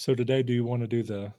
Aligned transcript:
So 0.00 0.14
today, 0.14 0.42
do 0.42 0.54
you 0.54 0.64
want 0.64 0.80
to 0.80 0.86
do 0.86 1.02
the 1.02 1.30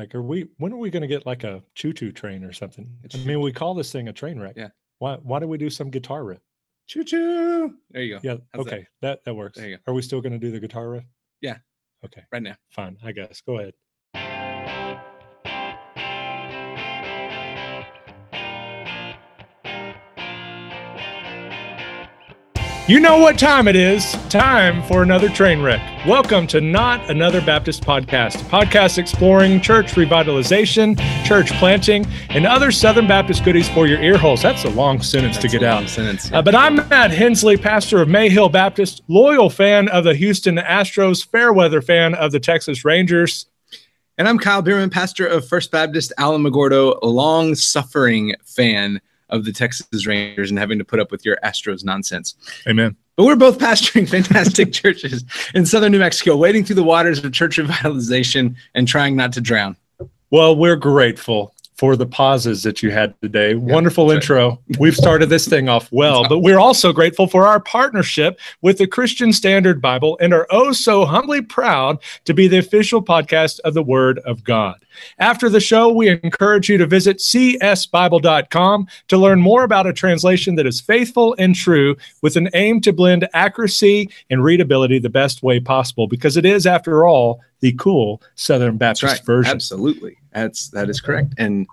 like? 0.00 0.16
Are 0.16 0.22
we? 0.22 0.48
When 0.58 0.72
are 0.72 0.76
we 0.76 0.90
going 0.90 1.02
to 1.02 1.06
get 1.06 1.26
like 1.26 1.44
a 1.44 1.62
choo-choo 1.76 2.10
train 2.10 2.42
or 2.42 2.52
something? 2.52 2.90
I 3.14 3.18
mean, 3.18 3.40
we 3.40 3.52
call 3.52 3.72
this 3.72 3.92
thing 3.92 4.08
a 4.08 4.12
train 4.12 4.36
wreck. 4.36 4.54
Yeah. 4.56 4.70
Why? 4.98 5.14
Why 5.22 5.38
do 5.38 5.46
we 5.46 5.58
do 5.58 5.70
some 5.70 5.90
guitar 5.90 6.24
riff? 6.24 6.40
Choo 6.88 7.04
choo. 7.04 7.72
There 7.90 8.02
you 8.02 8.16
go. 8.16 8.20
Yeah. 8.24 8.38
How's 8.52 8.64
that? 8.64 8.72
okay. 8.72 8.86
That? 9.00 9.24
that 9.24 9.34
works. 9.34 9.58
There 9.58 9.68
you 9.68 9.76
go. 9.76 9.82
Are 9.86 9.94
we 9.94 10.02
still 10.02 10.20
going 10.20 10.32
to 10.32 10.40
do 10.40 10.50
the 10.50 10.58
guitar 10.58 10.88
riff? 10.88 11.04
Yeah. 11.40 11.58
Okay. 12.04 12.22
Right 12.32 12.42
now. 12.42 12.56
Fine. 12.70 12.98
I 13.04 13.12
guess. 13.12 13.40
Go 13.42 13.60
ahead. 13.60 13.74
You 22.86 23.00
know 23.00 23.16
what 23.16 23.38
time 23.38 23.66
it 23.66 23.76
is. 23.76 24.12
Time 24.28 24.82
for 24.82 25.02
another 25.02 25.30
train 25.30 25.62
wreck. 25.62 25.80
Welcome 26.06 26.46
to 26.48 26.60
Not 26.60 27.08
Another 27.08 27.40
Baptist 27.40 27.82
Podcast, 27.82 28.42
a 28.42 28.44
podcast 28.44 28.98
exploring 28.98 29.62
church 29.62 29.92
revitalization, 29.92 30.98
church 31.24 31.50
planting, 31.52 32.04
and 32.28 32.44
other 32.46 32.70
Southern 32.70 33.06
Baptist 33.06 33.42
goodies 33.42 33.70
for 33.70 33.86
your 33.86 34.02
ear 34.02 34.18
holes. 34.18 34.42
That's 34.42 34.64
a 34.66 34.68
long 34.68 35.00
sentence 35.00 35.38
That's 35.38 35.50
to 35.50 35.58
get 35.60 35.66
out. 35.66 35.88
Sentence. 35.88 36.30
Uh, 36.30 36.42
but 36.42 36.54
I'm 36.54 36.76
Matt 36.76 37.10
Hensley, 37.10 37.56
pastor 37.56 38.02
of 38.02 38.08
Mayhill 38.08 38.52
Baptist, 38.52 39.00
loyal 39.08 39.48
fan 39.48 39.88
of 39.88 40.04
the 40.04 40.14
Houston 40.14 40.56
Astros, 40.56 41.26
fair 41.26 41.54
weather 41.54 41.80
fan 41.80 42.14
of 42.14 42.32
the 42.32 42.40
Texas 42.40 42.84
Rangers. 42.84 43.46
And 44.18 44.28
I'm 44.28 44.38
Kyle 44.38 44.60
Bierman, 44.60 44.90
pastor 44.90 45.26
of 45.26 45.48
First 45.48 45.70
Baptist 45.70 46.12
Alamogordo, 46.18 46.98
a 47.00 47.06
long 47.06 47.54
suffering 47.54 48.34
fan 48.44 49.00
of 49.34 49.44
the 49.44 49.52
Texas 49.52 50.06
Rangers 50.06 50.50
and 50.50 50.58
having 50.58 50.78
to 50.78 50.84
put 50.84 51.00
up 51.00 51.10
with 51.10 51.24
your 51.24 51.36
Astros 51.44 51.84
nonsense. 51.84 52.36
Amen. 52.68 52.96
But 53.16 53.24
we're 53.24 53.36
both 53.36 53.58
pastoring 53.58 54.08
fantastic 54.16 54.72
churches 54.72 55.24
in 55.54 55.66
southern 55.66 55.92
New 55.92 55.98
Mexico, 55.98 56.36
wading 56.36 56.64
through 56.64 56.76
the 56.76 56.82
waters 56.84 57.22
of 57.22 57.32
church 57.32 57.58
revitalization 57.58 58.54
and 58.74 58.88
trying 58.88 59.16
not 59.16 59.32
to 59.34 59.40
drown. 59.40 59.76
Well, 60.30 60.56
we're 60.56 60.76
grateful 60.76 61.54
for 61.76 61.96
the 61.96 62.06
pauses 62.06 62.62
that 62.62 62.82
you 62.82 62.90
had 62.90 63.20
today. 63.20 63.54
Wonderful 63.54 64.06
that's 64.06 64.24
intro. 64.24 64.60
We've 64.78 64.96
started 64.96 65.28
this 65.28 65.48
thing 65.48 65.68
off 65.68 65.90
well, 65.90 66.26
but 66.28 66.38
we're 66.38 66.58
also 66.58 66.92
grateful 66.92 67.26
for 67.26 67.46
our 67.46 67.60
partnership 67.60 68.38
with 68.62 68.78
the 68.78 68.86
Christian 68.86 69.32
Standard 69.32 69.82
Bible 69.82 70.16
and 70.20 70.32
are 70.32 70.46
oh 70.50 70.72
so 70.72 71.04
humbly 71.04 71.42
proud 71.42 71.98
to 72.24 72.34
be 72.34 72.46
the 72.46 72.58
official 72.58 73.02
podcast 73.02 73.60
of 73.60 73.74
the 73.74 73.82
Word 73.82 74.20
of 74.20 74.44
God. 74.44 74.84
After 75.18 75.48
the 75.48 75.60
show, 75.60 75.92
we 75.92 76.08
encourage 76.08 76.68
you 76.68 76.78
to 76.78 76.86
visit 76.86 77.18
csbible.com 77.18 78.86
to 79.08 79.16
learn 79.16 79.40
more 79.40 79.64
about 79.64 79.86
a 79.86 79.92
translation 79.92 80.54
that 80.56 80.66
is 80.66 80.80
faithful 80.80 81.34
and 81.38 81.54
true 81.54 81.96
with 82.22 82.36
an 82.36 82.48
aim 82.54 82.80
to 82.82 82.92
blend 82.92 83.28
accuracy 83.34 84.10
and 84.30 84.44
readability 84.44 84.98
the 84.98 85.10
best 85.10 85.42
way 85.42 85.60
possible 85.60 86.06
because 86.06 86.36
it 86.36 86.44
is, 86.44 86.66
after 86.66 87.06
all, 87.06 87.40
the 87.60 87.72
cool 87.72 88.22
Southern 88.34 88.76
Baptist 88.76 89.14
right. 89.14 89.24
version. 89.24 89.50
Absolutely. 89.52 90.18
That's 90.32 90.68
that 90.70 90.90
is 90.90 91.00
correct. 91.00 91.34
And 91.38 91.66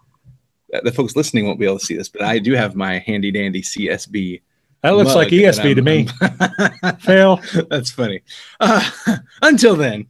the 0.83 0.91
folks 0.91 1.15
listening 1.15 1.45
won't 1.45 1.59
be 1.59 1.65
able 1.65 1.79
to 1.79 1.85
see 1.85 1.97
this, 1.97 2.09
but 2.09 2.21
I 2.21 2.39
do 2.39 2.53
have 2.53 2.75
my 2.75 2.99
handy 2.99 3.31
dandy 3.31 3.61
CSB. 3.61 4.41
That 4.83 4.91
looks 4.91 5.13
like 5.13 5.27
ESV 5.29 5.75
to 5.75 5.81
me. 5.81 6.07
Fail. 6.99 7.39
That's 7.69 7.91
funny. 7.91 8.21
Uh, 8.59 8.89
until 9.41 9.75
then, 9.75 10.07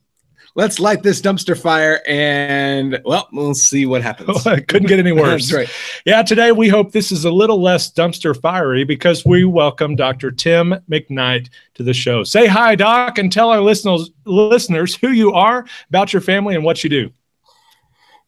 let's 0.56 0.80
light 0.80 1.04
this 1.04 1.22
dumpster 1.22 1.60
fire 1.60 2.02
and, 2.08 3.00
well, 3.06 3.28
we'll 3.32 3.54
see 3.54 3.86
what 3.86 4.02
happens. 4.02 4.44
Couldn't 4.68 4.88
get 4.88 5.00
any 5.00 5.12
worse. 5.12 5.50
That's 5.50 5.54
right. 5.54 6.02
Yeah, 6.06 6.22
today 6.24 6.52
we 6.52 6.68
hope 6.68 6.92
this 6.92 7.12
is 7.12 7.26
a 7.26 7.32
little 7.32 7.62
less 7.62 7.92
dumpster 7.92 8.40
fiery 8.40 8.84
because 8.84 9.26
we 9.26 9.46
welcome 9.46 9.96
Dr. 9.96 10.32
Tim 10.32 10.76
McKnight 10.90 11.50
to 11.76 11.84
the 11.84 11.94
show. 11.94 12.24
Say 12.24 12.48
hi, 12.48 12.76
Doc, 12.76 13.18
and 13.18 13.32
tell 13.32 13.50
our 13.50 13.62
listeners 13.62 14.12
listeners 14.26 14.96
who 14.96 15.10
you 15.10 15.34
are, 15.34 15.66
about 15.90 16.14
your 16.14 16.22
family, 16.22 16.56
and 16.56 16.64
what 16.64 16.84
you 16.84 16.90
do. 16.90 17.12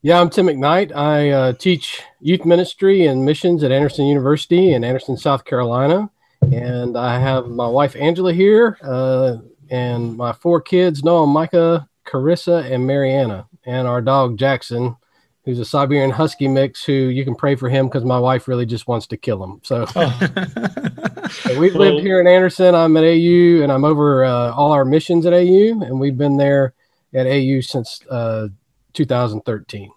Yeah, 0.02 0.20
I'm 0.20 0.30
Tim 0.30 0.48
McKnight. 0.48 0.94
I 0.94 1.30
uh, 1.30 1.54
teach 1.54 2.02
youth 2.20 2.46
ministry 2.46 3.06
and 3.06 3.24
missions 3.24 3.64
at 3.64 3.72
Anderson 3.72 4.06
University 4.06 4.74
in 4.74 4.84
Anderson, 4.84 5.16
South 5.16 5.46
Carolina. 5.46 6.10
And 6.52 6.98
I 6.98 7.18
have 7.20 7.48
my 7.48 7.68
wife 7.68 7.96
Angela 7.96 8.34
here 8.34 8.78
uh, 8.84 9.38
and 9.70 10.18
my 10.18 10.34
four 10.34 10.60
kids 10.60 11.06
Noah, 11.06 11.26
Micah, 11.26 11.88
Carissa, 12.14 12.70
and 12.72 12.86
Mariana, 12.86 13.48
and 13.66 13.88
our 13.88 14.02
dog 14.02 14.38
Jackson, 14.38 14.96
who's 15.46 15.60
a 15.60 15.66
Siberian 15.66 16.12
Husky 16.12 16.48
mix 16.48 16.84
who 16.86 16.94
you 16.94 17.26
can 17.26 17.36
pray 17.36 17.56
for 17.56 17.68
him 17.70 17.88
because 17.88 18.06
my 18.06 18.20
wife 18.20 18.48
really 18.48 18.66
just 18.66 18.88
wants 18.88 19.08
to 19.08 19.18
kill 19.18 19.44
him. 19.44 19.60
So, 19.64 19.86
so 19.88 21.60
we've 21.60 21.74
Well- 21.76 21.94
lived 21.96 22.06
here 22.06 22.22
in 22.22 22.28
Anderson. 22.28 22.76
I'm 22.76 22.96
at 22.98 23.04
AU 23.04 23.64
and 23.64 23.72
I'm 23.72 23.84
over 23.84 24.24
uh, 24.24 24.52
all 24.54 24.72
our 24.72 24.86
missions 24.86 25.26
at 25.26 25.34
AU, 25.34 25.82
and 25.84 26.00
we've 26.00 26.18
been 26.18 26.38
there 26.38 26.74
at 27.14 27.26
AU 27.28 27.62
since 27.62 28.00
uh, 28.10 28.48
2013. 28.94 29.92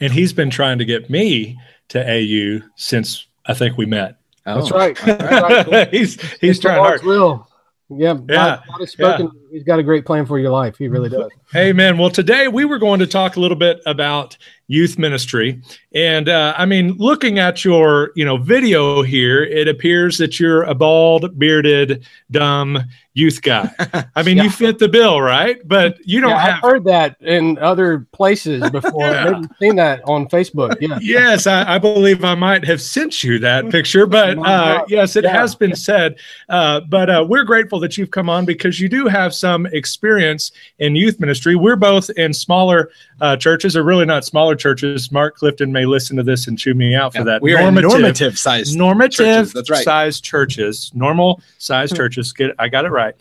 And 0.00 0.12
he's 0.12 0.32
been 0.32 0.50
trying 0.50 0.78
to 0.78 0.84
get 0.84 1.10
me 1.10 1.58
to 1.88 1.98
AU 2.00 2.60
since 2.76 3.26
I 3.46 3.54
think 3.54 3.76
we 3.76 3.86
met. 3.86 4.16
That's 4.44 4.70
Oh, 4.72 4.76
right. 4.76 5.08
all 5.08 5.16
right, 5.16 5.66
cool. 5.66 5.84
he's 5.90 6.20
he's 6.40 6.58
Mr. 6.58 6.62
trying 6.62 6.78
hard. 6.78 7.02
Will. 7.02 7.47
Yeah, 7.90 8.18
Yeah, 8.28 8.60
God, 8.68 8.80
has 8.80 8.90
spoken. 8.90 9.30
He's 9.50 9.64
got 9.64 9.78
a 9.78 9.82
great 9.82 10.04
plan 10.04 10.26
for 10.26 10.38
your 10.38 10.50
life. 10.50 10.76
He 10.76 10.88
really 10.88 11.08
does. 11.08 11.30
Amen. 11.54 11.96
Well, 11.96 12.10
today 12.10 12.48
we 12.48 12.64
were 12.64 12.78
going 12.78 13.00
to 13.00 13.06
talk 13.06 13.36
a 13.36 13.40
little 13.40 13.56
bit 13.56 13.80
about 13.86 14.36
youth 14.68 14.98
ministry, 14.98 15.60
and 15.94 16.28
uh, 16.28 16.54
I 16.56 16.66
mean, 16.66 16.92
looking 16.98 17.38
at 17.38 17.64
your 17.64 18.12
you 18.14 18.24
know 18.24 18.36
video 18.36 19.02
here, 19.02 19.42
it 19.42 19.66
appears 19.68 20.18
that 20.18 20.38
you're 20.38 20.62
a 20.64 20.74
bald, 20.74 21.38
bearded, 21.38 22.06
dumb 22.30 22.78
youth 23.14 23.42
guy. 23.42 23.68
I 24.14 24.22
mean, 24.22 24.36
Yeah. 24.38 24.44
you 24.44 24.50
fit 24.50 24.78
the 24.78 24.86
bill, 24.88 25.20
right? 25.20 25.56
But 25.66 25.98
you 26.06 26.20
don't 26.20 26.30
Yeah, 26.30 26.54
I've 26.54 26.62
heard 26.62 26.84
that 26.84 27.16
in 27.20 27.58
other 27.58 28.06
places 28.12 28.70
before. 28.70 29.06
Yeah. 29.10 29.30
Maybe 29.32 29.48
seen 29.60 29.76
that 29.76 30.02
on 30.04 30.28
Facebook. 30.28 30.76
Yeah. 30.80 30.98
Yes, 31.08 31.46
I, 31.48 31.74
I 31.74 31.78
believe 31.78 32.22
I 32.24 32.34
might 32.36 32.64
have 32.66 32.80
sent 32.80 33.24
you 33.24 33.38
that 33.40 33.70
picture, 33.70 34.06
but 34.06 34.38
uh, 34.38 34.84
yes, 34.88 35.16
it 35.16 35.24
has 35.24 35.54
been 35.56 35.74
said. 35.74 36.16
Uh, 36.48 36.80
but 36.82 37.10
uh, 37.10 37.24
we're 37.28 37.42
grateful 37.44 37.80
that 37.80 37.96
you've 37.98 38.10
come 38.12 38.28
on 38.30 38.44
because 38.44 38.78
you 38.78 38.88
do 38.88 39.06
have 39.06 39.34
some 39.34 39.66
experience 39.66 40.52
in 40.78 40.94
youth 40.94 41.18
ministry. 41.18 41.56
We're 41.56 41.76
both 41.76 42.10
in 42.10 42.32
smaller 42.32 42.90
uh, 43.20 43.36
churches, 43.36 43.76
or 43.76 43.82
really 43.82 44.04
not 44.04 44.24
smaller 44.24 44.54
churches. 44.58 45.10
Mark 45.12 45.36
Clifton 45.36 45.72
may 45.72 45.86
listen 45.86 46.16
to 46.16 46.22
this 46.22 46.46
and 46.46 46.58
chew 46.58 46.74
me 46.74 46.94
out 46.94 47.12
for 47.12 47.20
Yeah, 47.20 47.24
that. 47.24 47.42
we 47.42 47.54
are 47.54 47.62
normative, 47.62 47.90
normative 47.90 48.38
size. 48.38 48.74
normative 48.76 49.16
churches, 49.26 49.52
that's 49.52 49.70
right. 49.70 49.84
size 49.84 50.20
churches, 50.20 50.90
normal 50.94 51.40
size 51.58 51.92
churches. 51.92 52.32
Get 52.32 52.54
I 52.58 52.68
got 52.68 52.84
it 52.84 52.90
right, 52.90 53.14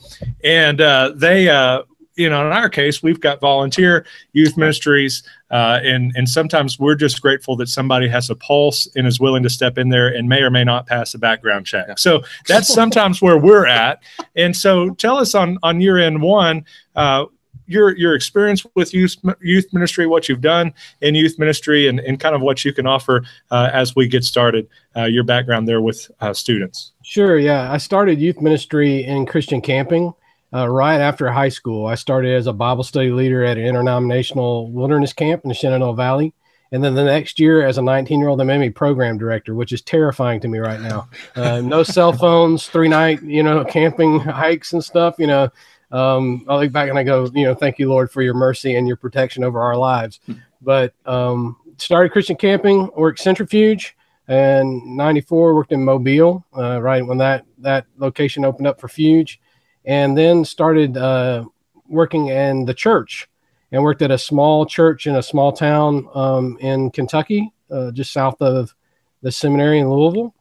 and 0.44 0.82
uh, 0.82 1.14
they. 1.16 1.50
Uh, 1.50 1.84
you 2.20 2.32
know, 2.32 2.48
in 2.48 2.52
our 2.52 2.68
case, 2.68 3.04
we've 3.04 3.20
got 3.22 3.40
volunteer 3.40 4.04
youth 4.34 4.58
ministries, 4.58 5.22
uh, 5.52 5.80
and 5.84 6.12
and 6.16 6.28
sometimes 6.28 6.80
we're 6.80 6.96
just 6.96 7.22
grateful 7.22 7.56
that 7.58 7.70
somebody 7.70 8.08
has 8.08 8.32
a 8.32 8.36
pulse 8.36 8.88
and 8.96 9.06
is 9.06 9.20
willing 9.20 9.44
to 9.44 9.50
step 9.52 9.78
in 9.78 9.90
there 9.90 10.08
and 10.08 10.28
may 10.28 10.42
or 10.42 10.50
may 10.50 10.64
not 10.64 10.88
pass 10.88 11.14
a 11.14 11.20
background 11.20 11.68
check. 11.68 11.86
Yeah. 11.90 11.94
So 11.96 12.24
that's 12.48 12.68
sometimes 12.74 13.22
where 13.22 13.38
we're 13.38 13.68
at. 13.68 14.02
And 14.36 14.56
so, 14.56 14.90
tell 14.96 15.18
us 15.18 15.36
on 15.36 15.60
on 15.62 15.80
year 15.80 16.00
end 16.00 16.20
one, 16.24 16.66
uh, 16.96 17.26
your 17.68 17.96
your 17.98 18.16
experience 18.16 18.66
with 18.76 18.94
youth 18.94 19.18
youth 19.42 19.66
ministry, 19.74 20.08
what 20.08 20.28
you've 20.28 20.42
done 20.42 20.74
in 21.02 21.16
youth 21.16 21.38
ministry, 21.38 21.88
and 21.88 22.00
and 22.00 22.20
kind 22.20 22.36
of 22.36 22.42
what 22.42 22.66
you 22.66 22.74
can 22.74 22.88
offer 22.88 23.24
uh, 23.52 23.70
as 23.72 23.96
we 23.96 24.08
get 24.08 24.24
started. 24.24 24.68
Uh, 24.96 25.04
your 25.04 25.24
background 25.24 25.68
there 25.68 25.82
with 25.82 26.10
uh, 26.22 26.34
students. 26.34 26.94
Sure. 27.04 27.38
Yeah. 27.38 27.72
I 27.72 27.78
started 27.78 28.20
youth 28.20 28.42
ministry 28.42 29.04
in 29.04 29.26
Christian 29.28 29.62
camping 29.62 30.14
uh, 30.54 30.68
right 30.68 31.00
after 31.00 31.30
high 31.30 31.50
school. 31.50 31.86
I 31.86 31.96
started 31.96 32.36
as 32.36 32.48
a 32.48 32.54
Bible 32.54 32.84
study 32.84 33.12
leader 33.12 33.44
at 33.44 33.58
an 33.58 33.66
interdenominational 33.66 34.72
wilderness 34.72 35.14
camp 35.14 35.44
in 35.44 35.50
the 35.50 35.54
Shenandoah 35.54 35.96
Valley. 35.96 36.34
And 36.72 36.84
then 36.84 36.96
the 36.96 37.04
next 37.04 37.40
year, 37.40 37.66
as 37.66 37.78
a 37.78 37.82
19 37.82 38.20
year 38.20 38.28
old, 38.28 38.40
they 38.40 38.44
made 38.44 38.60
me 38.60 38.70
program 38.70 39.18
director, 39.18 39.56
which 39.56 39.72
is 39.72 39.82
terrifying 39.82 40.42
to 40.42 40.48
me 40.48 40.60
right 40.60 40.82
now. 40.82 41.08
Uh, 41.36 41.62
no 41.62 41.82
cell 41.84 42.12
phones, 42.12 42.68
three 42.68 42.90
night, 42.90 43.22
you 43.24 43.42
know, 43.42 43.64
camping 43.64 44.20
hikes 44.20 44.74
and 44.74 44.84
stuff. 44.84 45.16
You 45.18 45.28
know, 45.28 45.50
um, 45.92 46.46
I 46.48 46.58
look 46.58 46.72
back 46.72 46.90
and 46.90 47.00
I 47.00 47.04
go, 47.04 47.30
you 47.34 47.46
know, 47.46 47.56
thank 47.56 47.80
you, 47.80 47.90
Lord, 47.90 48.12
for 48.12 48.22
your 48.22 48.34
mercy 48.34 48.76
and 48.76 48.88
your 48.88 48.98
protection 48.98 49.44
over 49.44 49.62
our 49.62 49.78
lives. 49.78 50.20
But 50.62 50.94
um, 51.06 51.58
started 51.78 52.12
Christian 52.12 52.36
camping, 52.36 52.90
worked 52.96 53.20
centrifuge, 53.20 53.96
and 54.28 54.98
94 54.98 55.56
worked 55.56 55.72
in 55.72 55.84
Mobile, 55.84 56.46
uh, 56.58 56.82
right 56.82 57.06
when 57.06 57.18
that 57.20 57.46
that 57.60 57.86
location 57.98 58.44
opened 58.44 58.68
up 58.68 58.80
for 58.80 58.88
Fuge, 58.88 59.38
and 59.86 60.18
then 60.18 60.44
started 60.44 60.98
uh, 60.98 61.46
working 61.88 62.28
in 62.28 62.66
the 62.66 62.74
church 62.74 63.30
and 63.72 63.84
worked 63.84 64.02
at 64.02 64.12
a 64.12 64.18
small 64.18 64.66
church 64.66 65.08
in 65.08 65.16
a 65.16 65.24
small 65.24 65.52
town 65.52 66.08
um, 66.14 66.58
in 66.60 66.92
Kentucky, 66.92 67.52
uh, 67.72 67.92
just 67.92 68.12
south 68.12 68.42
of 68.42 68.74
the 69.22 69.32
seminary 69.32 69.80
in 69.80 69.90
Louisville, 69.90 70.34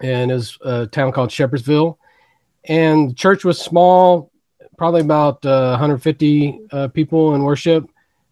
and 0.00 0.30
is 0.30 0.58
a 0.62 0.86
town 0.86 1.12
called 1.12 1.30
Shepherdsville. 1.30 1.96
And 2.64 3.10
the 3.10 3.14
church 3.14 3.44
was 3.44 3.60
small, 3.60 4.29
probably 4.80 5.02
about 5.02 5.44
uh, 5.44 5.72
150 5.72 6.58
uh, 6.72 6.88
people 6.88 7.34
in 7.34 7.42
worship. 7.42 7.86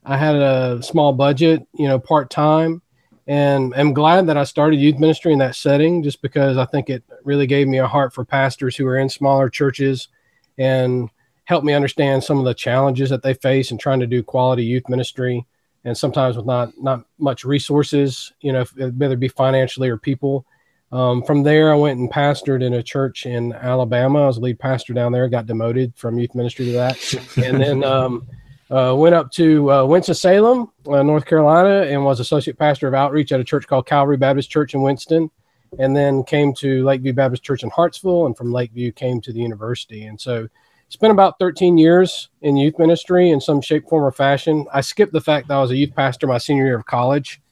I 0.07 0.17
had 0.17 0.35
a 0.35 0.83
small 0.83 1.13
budget, 1.13 1.63
you 1.75 1.87
know, 1.87 1.99
part 1.99 2.31
time, 2.31 2.81
and 3.27 3.75
I'm 3.77 3.93
glad 3.93 4.27
that 4.29 4.39
I 4.39 4.45
started 4.45 4.81
youth 4.81 4.99
ministry 4.99 5.35
in 5.35 5.41
that 5.41 5.57
setting, 5.57 6.03
just 6.03 6.23
because 6.23 6.57
I 6.57 6.65
think 6.65 6.89
it 6.89 7.05
really 7.23 7.47
gave 7.47 7.69
me 7.69 7.81
a 7.81 7.87
heart 7.87 8.15
for 8.15 8.25
pastors 8.25 8.75
who 8.77 8.87
are 8.87 8.97
in 8.97 9.11
smaller 9.11 9.51
churches 9.51 10.09
and 10.57 11.11
helped 11.45 11.67
me 11.67 11.75
understand 11.75 12.25
some 12.25 12.39
of 12.39 12.47
the 12.47 12.55
challenges 12.55 13.11
that 13.11 13.23
they 13.23 13.35
face 13.35 13.71
in 13.71 13.77
trying 13.77 14.01
to 14.01 14.07
do 14.07 14.23
quality 14.23 14.65
youth 14.65 14.89
ministry, 14.89 15.45
and 15.85 15.99
sometimes 15.99 16.39
with 16.39 16.47
not 16.47 16.73
not 16.81 17.05
much 17.19 17.45
resources, 17.45 18.33
you 18.41 18.55
know, 18.55 18.65
whether 18.97 19.13
it 19.13 19.21
be 19.21 19.29
financially 19.29 19.91
or 19.91 19.99
people. 19.99 20.47
Um, 20.91 21.23
from 21.23 21.43
there, 21.43 21.71
I 21.71 21.77
went 21.77 21.99
and 21.99 22.11
pastored 22.11 22.63
in 22.63 22.75
a 22.75 22.83
church 22.83 23.27
in 23.27 23.53
Alabama. 23.53 24.25
I 24.25 24.27
was 24.27 24.39
lead 24.39 24.59
pastor 24.59 24.95
down 24.95 25.13
there. 25.13 25.29
Got 25.29 25.47
demoted 25.47 25.93
from 25.97 26.19
youth 26.19 26.35
ministry 26.35 26.67
to 26.67 26.73
that, 26.73 27.15
and 27.37 27.61
then 27.61 27.85
um, 27.85 28.27
uh, 28.71 28.95
went 28.97 29.15
up 29.15 29.31
to 29.33 29.71
uh, 29.71 29.85
Winston 29.85 30.15
Salem, 30.15 30.71
uh, 30.87 31.03
North 31.03 31.27
Carolina, 31.27 31.83
and 31.83 32.05
was 32.05 32.21
associate 32.21 32.59
pastor 32.59 32.89
of 32.89 32.95
outreach 32.95 33.33
at 33.33 33.41
a 33.41 33.45
church 33.45 33.67
called 33.67 33.87
Calvary 33.87 34.17
Baptist 34.17 34.51
Church 34.51 34.75
in 34.75 34.81
Winston, 34.81 35.31
and 35.79 35.95
then 35.95 36.25
came 36.25 36.55
to 36.55 36.85
Lakeview 36.85 37.13
Baptist 37.13 37.43
Church 37.43 37.63
in 37.63 37.71
Hartsville, 37.71 38.25
and 38.25 38.35
from 38.35 38.51
Lakeview 38.51 38.93
came 38.93 39.21
to 39.21 39.33
the 39.33 39.41
university. 39.41 40.07
And 40.07 40.19
so, 40.19 40.49
spent 40.89 41.11
about 41.11 41.39
13 41.39 41.77
years 41.77 42.31
in 42.41 42.57
youth 42.57 42.79
ministry 42.79 43.29
in 43.29 43.43
some 43.43 43.61
shape, 43.61 43.87
form, 43.91 44.05
or 44.05 44.11
fashion. 44.13 44.65
I 44.73 44.81
skipped 44.81 45.13
the 45.13 45.21
fact 45.21 45.49
that 45.49 45.59
I 45.59 45.61
was 45.61 45.71
a 45.71 45.77
youth 45.77 45.95
pastor 45.95 46.27
my 46.27 46.39
senior 46.39 46.65
year 46.65 46.79
of 46.79 46.87
college 46.87 47.43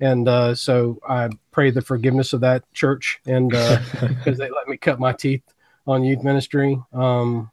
and 0.00 0.28
uh, 0.28 0.54
so 0.54 0.98
I 1.08 1.30
pray 1.50 1.70
the 1.70 1.82
forgiveness 1.82 2.32
of 2.32 2.40
that 2.40 2.70
church, 2.72 3.20
and 3.26 3.50
because 3.50 4.40
uh, 4.40 4.44
they 4.44 4.50
let 4.50 4.68
me 4.68 4.76
cut 4.76 5.00
my 5.00 5.12
teeth 5.12 5.42
on 5.86 6.04
youth 6.04 6.22
ministry. 6.22 6.78
Um, 6.92 7.50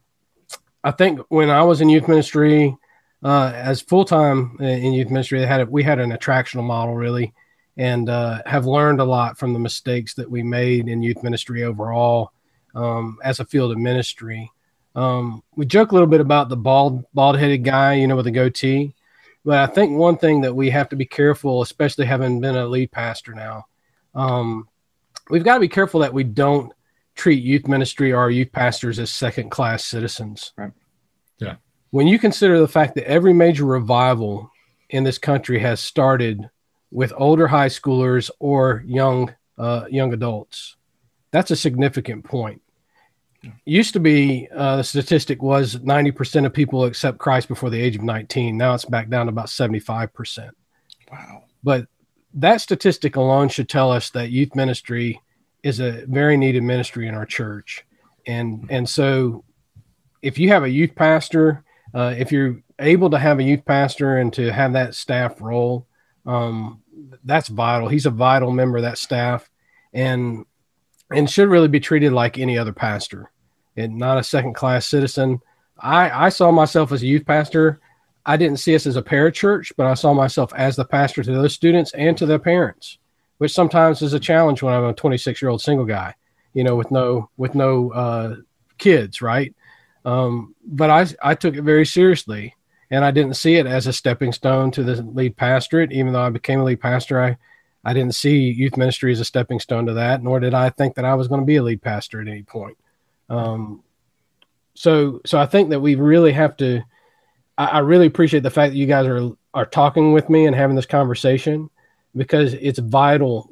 I 0.83 0.91
think 0.91 1.19
when 1.29 1.49
I 1.49 1.63
was 1.63 1.81
in 1.81 1.89
youth 1.89 2.07
ministry, 2.07 2.75
uh, 3.23 3.51
as 3.55 3.81
full 3.81 4.03
time 4.03 4.57
in 4.59 4.93
youth 4.93 5.09
ministry, 5.09 5.39
they 5.39 5.47
had 5.47 5.61
a, 5.61 5.65
we 5.65 5.83
had 5.83 5.99
an 5.99 6.11
attractional 6.11 6.63
model 6.63 6.95
really, 6.95 7.33
and 7.77 8.09
uh, 8.09 8.41
have 8.45 8.65
learned 8.65 8.99
a 8.99 9.05
lot 9.05 9.37
from 9.37 9.53
the 9.53 9.59
mistakes 9.59 10.13
that 10.15 10.29
we 10.29 10.43
made 10.43 10.89
in 10.89 11.01
youth 11.01 11.23
ministry 11.23 11.63
overall 11.63 12.33
um, 12.75 13.17
as 13.23 13.39
a 13.39 13.45
field 13.45 13.71
of 13.71 13.77
ministry. 13.77 14.51
Um, 14.95 15.41
we 15.55 15.65
joke 15.65 15.91
a 15.91 15.93
little 15.93 16.07
bit 16.07 16.21
about 16.21 16.49
the 16.49 16.57
bald 16.57 17.05
bald 17.13 17.39
headed 17.39 17.63
guy, 17.63 17.93
you 17.93 18.07
know, 18.07 18.15
with 18.15 18.27
a 18.27 18.31
goatee. 18.31 18.93
But 19.45 19.59
I 19.59 19.67
think 19.67 19.97
one 19.97 20.17
thing 20.17 20.41
that 20.41 20.55
we 20.55 20.69
have 20.69 20.89
to 20.89 20.95
be 20.95 21.05
careful, 21.05 21.61
especially 21.61 22.05
having 22.05 22.39
been 22.39 22.55
a 22.55 22.65
lead 22.65 22.91
pastor 22.91 23.33
now, 23.33 23.65
um, 24.15 24.67
we've 25.29 25.43
got 25.43 25.55
to 25.55 25.59
be 25.59 25.67
careful 25.67 25.99
that 25.99 26.13
we 26.13 26.23
don't 26.23 26.71
treat 27.15 27.43
youth 27.43 27.67
ministry 27.67 28.11
or 28.11 28.19
our 28.19 28.31
youth 28.31 28.51
pastors 28.51 28.99
as 28.99 29.11
second 29.11 29.49
class 29.49 29.85
citizens. 29.85 30.53
Right. 30.57 30.71
Yeah. 31.39 31.55
When 31.91 32.07
you 32.07 32.17
consider 32.17 32.59
the 32.59 32.67
fact 32.67 32.95
that 32.95 33.07
every 33.07 33.33
major 33.33 33.65
revival 33.65 34.49
in 34.89 35.03
this 35.03 35.17
country 35.17 35.59
has 35.59 35.79
started 35.79 36.49
with 36.89 37.13
older 37.15 37.47
high 37.47 37.67
schoolers 37.67 38.31
or 38.39 38.83
young 38.85 39.35
uh, 39.57 39.85
young 39.89 40.13
adults, 40.13 40.75
that's 41.31 41.51
a 41.51 41.55
significant 41.55 42.23
point 42.23 42.62
used 43.65 43.93
to 43.93 43.99
be 43.99 44.47
uh, 44.55 44.77
the 44.77 44.83
statistic 44.83 45.41
was 45.41 45.75
90% 45.77 46.45
of 46.45 46.53
people 46.53 46.85
accept 46.85 47.17
Christ 47.17 47.47
before 47.47 47.69
the 47.69 47.81
age 47.81 47.95
of 47.95 48.03
19. 48.03 48.57
Now 48.57 48.73
it's 48.73 48.85
back 48.85 49.09
down 49.09 49.25
to 49.25 49.31
about 49.31 49.47
75%. 49.47 50.51
Wow. 51.11 51.43
But 51.63 51.87
that 52.35 52.61
statistic 52.61 53.15
alone 53.15 53.49
should 53.49 53.69
tell 53.69 53.91
us 53.91 54.09
that 54.11 54.31
youth 54.31 54.55
ministry 54.55 55.21
is 55.61 55.79
a 55.79 56.05
very 56.07 56.37
needed 56.37 56.63
ministry 56.63 57.07
in 57.07 57.15
our 57.15 57.25
church. 57.25 57.85
And 58.25 58.67
and 58.69 58.87
so 58.87 59.43
if 60.21 60.37
you 60.37 60.49
have 60.49 60.63
a 60.63 60.69
youth 60.69 60.95
pastor, 60.95 61.63
uh, 61.93 62.15
if 62.17 62.31
you're 62.31 62.61
able 62.79 63.09
to 63.11 63.19
have 63.19 63.39
a 63.39 63.43
youth 63.43 63.65
pastor 63.65 64.17
and 64.17 64.33
to 64.33 64.51
have 64.51 64.73
that 64.73 64.95
staff 64.95 65.41
role, 65.41 65.85
um, 66.25 66.81
that's 67.23 67.49
vital. 67.49 67.87
He's 67.87 68.05
a 68.05 68.11
vital 68.11 68.51
member 68.51 68.77
of 68.77 68.83
that 68.83 68.97
staff 68.97 69.49
and 69.93 70.45
and 71.11 71.29
should 71.29 71.49
really 71.49 71.67
be 71.67 71.79
treated 71.79 72.11
like 72.13 72.39
any 72.39 72.57
other 72.57 72.73
pastor 72.73 73.29
and 73.77 73.97
not 73.97 74.17
a 74.17 74.23
second 74.23 74.53
class 74.53 74.87
citizen. 74.87 75.39
I, 75.79 76.27
I 76.27 76.29
saw 76.29 76.51
myself 76.51 76.91
as 76.91 77.03
a 77.03 77.07
youth 77.07 77.25
pastor. 77.25 77.79
I 78.25 78.37
didn't 78.37 78.59
see 78.59 78.75
us 78.75 78.85
as 78.85 78.95
a 78.95 79.01
parachurch, 79.01 79.73
but 79.75 79.85
I 79.85 79.95
saw 79.95 80.13
myself 80.13 80.53
as 80.53 80.75
the 80.75 80.85
pastor 80.85 81.23
to 81.23 81.31
those 81.31 81.53
students 81.53 81.93
and 81.93 82.17
to 82.17 82.25
their 82.25 82.39
parents, 82.39 82.97
which 83.37 83.53
sometimes 83.53 84.01
is 84.01 84.13
a 84.13 84.19
challenge 84.19 84.61
when 84.61 84.73
I'm 84.73 84.85
a 84.85 84.93
26 84.93 85.41
year 85.41 85.49
old 85.49 85.61
single 85.61 85.85
guy, 85.85 86.15
you 86.53 86.63
know, 86.63 86.75
with 86.75 86.91
no 86.91 87.29
with 87.35 87.55
no 87.55 87.91
uh, 87.91 88.35
kids, 88.77 89.21
right? 89.21 89.53
Um, 90.05 90.55
but 90.65 90.89
I 90.89 91.07
I 91.21 91.35
took 91.35 91.55
it 91.55 91.63
very 91.63 91.85
seriously, 91.85 92.55
and 92.89 93.03
I 93.03 93.11
didn't 93.11 93.35
see 93.35 93.55
it 93.55 93.65
as 93.65 93.87
a 93.87 93.93
stepping 93.93 94.31
stone 94.31 94.71
to 94.71 94.83
the 94.83 95.01
lead 95.01 95.35
pastorate. 95.35 95.91
Even 95.91 96.13
though 96.13 96.23
I 96.23 96.29
became 96.29 96.61
a 96.61 96.63
lead 96.63 96.81
pastor, 96.81 97.21
I 97.21 97.37
I 97.83 97.93
didn't 97.93 98.15
see 98.15 98.51
youth 98.51 98.77
ministry 98.77 99.11
as 99.11 99.19
a 99.19 99.25
stepping 99.25 99.59
stone 99.59 99.85
to 99.87 99.93
that, 99.95 100.23
nor 100.23 100.39
did 100.39 100.53
I 100.53 100.69
think 100.69 100.95
that 100.95 101.05
I 101.05 101.15
was 101.15 101.27
going 101.27 101.41
to 101.41 101.45
be 101.45 101.57
a 101.57 101.63
lead 101.63 101.81
pastor 101.81 102.21
at 102.21 102.27
any 102.27 102.43
point. 102.43 102.77
Um, 103.29 103.83
so 104.73 105.21
so 105.25 105.39
I 105.39 105.45
think 105.45 105.69
that 105.69 105.79
we 105.79 105.95
really 105.95 106.31
have 106.31 106.57
to. 106.57 106.81
I, 107.57 107.65
I 107.65 107.79
really 107.79 108.07
appreciate 108.07 108.43
the 108.43 108.49
fact 108.49 108.73
that 108.73 108.77
you 108.77 108.87
guys 108.87 109.07
are 109.07 109.31
are 109.53 109.65
talking 109.65 110.13
with 110.13 110.29
me 110.29 110.45
and 110.45 110.55
having 110.55 110.75
this 110.75 110.85
conversation 110.85 111.69
because 112.15 112.53
it's 112.55 112.79
vital. 112.79 113.49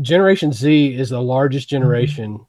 Generation 0.00 0.52
Z 0.52 0.94
is 0.94 1.10
the 1.10 1.20
largest 1.20 1.68
mm-hmm. 1.68 1.82
generation 1.82 2.46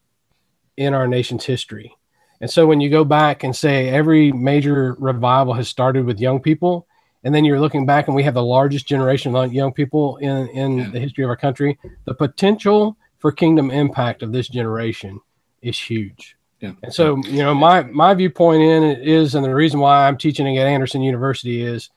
in 0.78 0.94
our 0.94 1.08
nation's 1.08 1.46
history. 1.46 1.96
And 2.40 2.50
so 2.50 2.66
when 2.66 2.82
you 2.82 2.90
go 2.90 3.04
back 3.04 3.44
and 3.44 3.56
say 3.56 3.90
every 3.90 4.32
major 4.32 4.96
revival 4.98 5.54
has 5.54 5.70
started 5.70 6.06
with 6.06 6.20
young 6.20 6.40
people, 6.40 6.88
and 7.24 7.36
then 7.36 7.46
you're 7.46 7.60
looking 7.60 7.86
back 7.86 8.08
and 8.08 8.16
we 8.16 8.24
have 8.24 8.34
the 8.34 8.44
largest 8.44 8.88
generation 8.88 9.36
of 9.36 9.54
young 9.54 9.72
people 9.72 10.18
in, 10.18 10.48
in 10.50 10.78
yeah. 10.78 10.90
the 10.90 11.00
history 11.00 11.24
of 11.24 11.30
our 11.30 11.38
country, 11.38 11.78
the 12.06 12.16
potential 12.16 12.98
for 13.20 13.32
kingdom 13.32 13.70
impact 13.70 14.24
of 14.24 14.32
this 14.32 14.48
generation 14.48 15.20
is 15.62 15.78
huge. 15.78 16.36
Yeah. 16.62 16.74
And 16.84 16.94
so, 16.94 17.18
you 17.26 17.40
know, 17.40 17.54
my 17.54 17.84
my 17.84 18.14
viewpoint 18.14 18.62
in 18.62 18.84
it 18.84 19.08
is, 19.08 19.36
and 19.36 19.44
the 19.44 19.54
reason 19.54 19.80
why 19.80 20.08
I'm 20.08 20.18
teaching 20.18 20.58
at 20.58 20.68
Anderson 20.68 21.02
University 21.02 21.64
is 21.64 21.90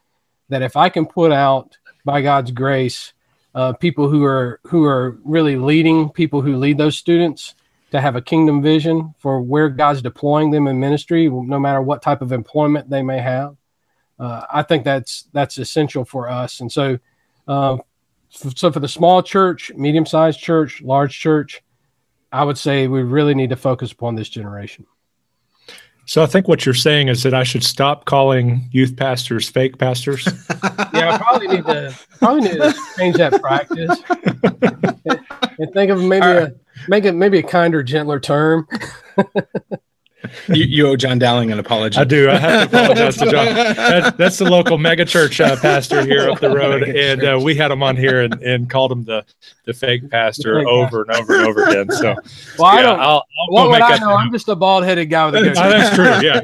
that 0.48 0.62
if 0.62 0.76
I 0.76 0.88
can 0.88 1.06
put 1.06 1.32
out, 1.32 1.76
by 2.04 2.20
God's 2.20 2.50
grace, 2.50 3.12
uh, 3.54 3.72
people 3.72 4.08
who 4.08 4.24
are 4.24 4.60
who 4.64 4.84
are 4.84 5.18
really 5.24 5.56
leading, 5.56 6.10
people 6.10 6.42
who 6.42 6.56
lead 6.56 6.78
those 6.78 6.96
students 6.96 7.54
to 7.90 8.00
have 8.00 8.16
a 8.16 8.20
kingdom 8.20 8.62
vision 8.62 9.14
for 9.18 9.40
where 9.40 9.68
God's 9.68 10.02
deploying 10.02 10.50
them 10.50 10.66
in 10.66 10.78
ministry, 10.78 11.28
no 11.28 11.58
matter 11.58 11.80
what 11.80 12.02
type 12.02 12.22
of 12.22 12.32
employment 12.32 12.90
they 12.90 13.02
may 13.02 13.20
have. 13.20 13.56
Uh, 14.18 14.42
I 14.52 14.62
think 14.62 14.84
that's 14.84 15.28
that's 15.32 15.58
essential 15.58 16.04
for 16.04 16.28
us. 16.28 16.60
And 16.60 16.70
so, 16.70 16.98
uh, 17.48 17.78
so 18.30 18.70
for 18.70 18.80
the 18.80 18.88
small 18.88 19.22
church, 19.22 19.72
medium 19.76 20.06
sized 20.06 20.40
church, 20.40 20.82
large 20.82 21.18
church, 21.18 21.62
I 22.34 22.42
would 22.42 22.58
say 22.58 22.88
we 22.88 23.02
really 23.02 23.32
need 23.32 23.50
to 23.50 23.56
focus 23.56 23.92
upon 23.92 24.16
this 24.16 24.28
generation. 24.28 24.86
So 26.06 26.20
I 26.20 26.26
think 26.26 26.48
what 26.48 26.66
you're 26.66 26.74
saying 26.74 27.06
is 27.06 27.22
that 27.22 27.32
I 27.32 27.44
should 27.44 27.62
stop 27.62 28.06
calling 28.06 28.68
youth 28.72 28.96
pastors 28.96 29.48
fake 29.48 29.78
pastors. 29.78 30.26
yeah, 30.92 31.12
I 31.12 31.18
probably 31.18 31.46
need 31.46 31.64
to 31.64 31.96
probably 32.18 32.40
need 32.42 32.60
to 32.60 32.74
change 32.98 33.16
that 33.18 33.40
practice 33.40 34.00
and, 34.10 35.20
and 35.60 35.72
think 35.72 35.92
of 35.92 36.02
maybe 36.02 36.26
right. 36.26 36.48
a 36.48 36.54
make 36.88 37.04
it 37.04 37.12
maybe 37.12 37.38
a 37.38 37.42
kinder, 37.42 37.84
gentler 37.84 38.18
term. 38.18 38.66
you, 40.48 40.64
you, 40.64 40.86
owe 40.86 40.96
John 40.96 41.18
Dowling 41.18 41.52
an 41.52 41.58
apology. 41.58 41.98
I 41.98 42.04
do. 42.04 42.30
I 42.30 42.36
have 42.36 42.70
to 42.70 42.76
apologize 42.82 43.16
to 43.18 43.30
John. 43.30 43.46
That, 43.54 44.16
that's 44.16 44.38
the 44.38 44.44
local 44.44 44.78
megachurch 44.78 45.44
uh, 45.44 45.56
pastor 45.60 46.04
here 46.04 46.30
up 46.30 46.40
the 46.40 46.50
road, 46.50 46.82
and 46.82 47.24
uh, 47.24 47.40
we 47.42 47.54
had 47.54 47.70
him 47.70 47.82
on 47.82 47.96
here 47.96 48.22
and, 48.22 48.34
and 48.42 48.70
called 48.70 48.92
him 48.92 49.04
the 49.04 49.24
the 49.64 49.72
fake 49.72 50.10
pastor 50.10 50.62
the 50.62 50.68
over 50.68 51.02
and 51.02 51.10
over 51.12 51.34
and 51.34 51.46
over 51.46 51.64
again. 51.64 51.90
So, 51.90 52.14
well, 52.58 52.74
yeah, 52.74 52.80
I 52.80 52.82
don't. 52.82 53.00
I'll, 53.00 53.08
I'll 53.08 53.24
what 53.48 53.70
would 53.70 53.80
I 53.80 53.98
know? 53.98 54.14
I'm 54.14 54.32
just 54.32 54.48
a 54.48 54.56
bald 54.56 54.84
headed 54.84 55.10
guy 55.10 55.26
with 55.26 55.36
a 55.36 55.40
good. 55.42 55.56
that's 55.56 55.94
true. 55.94 56.04
Yeah, 56.04 56.40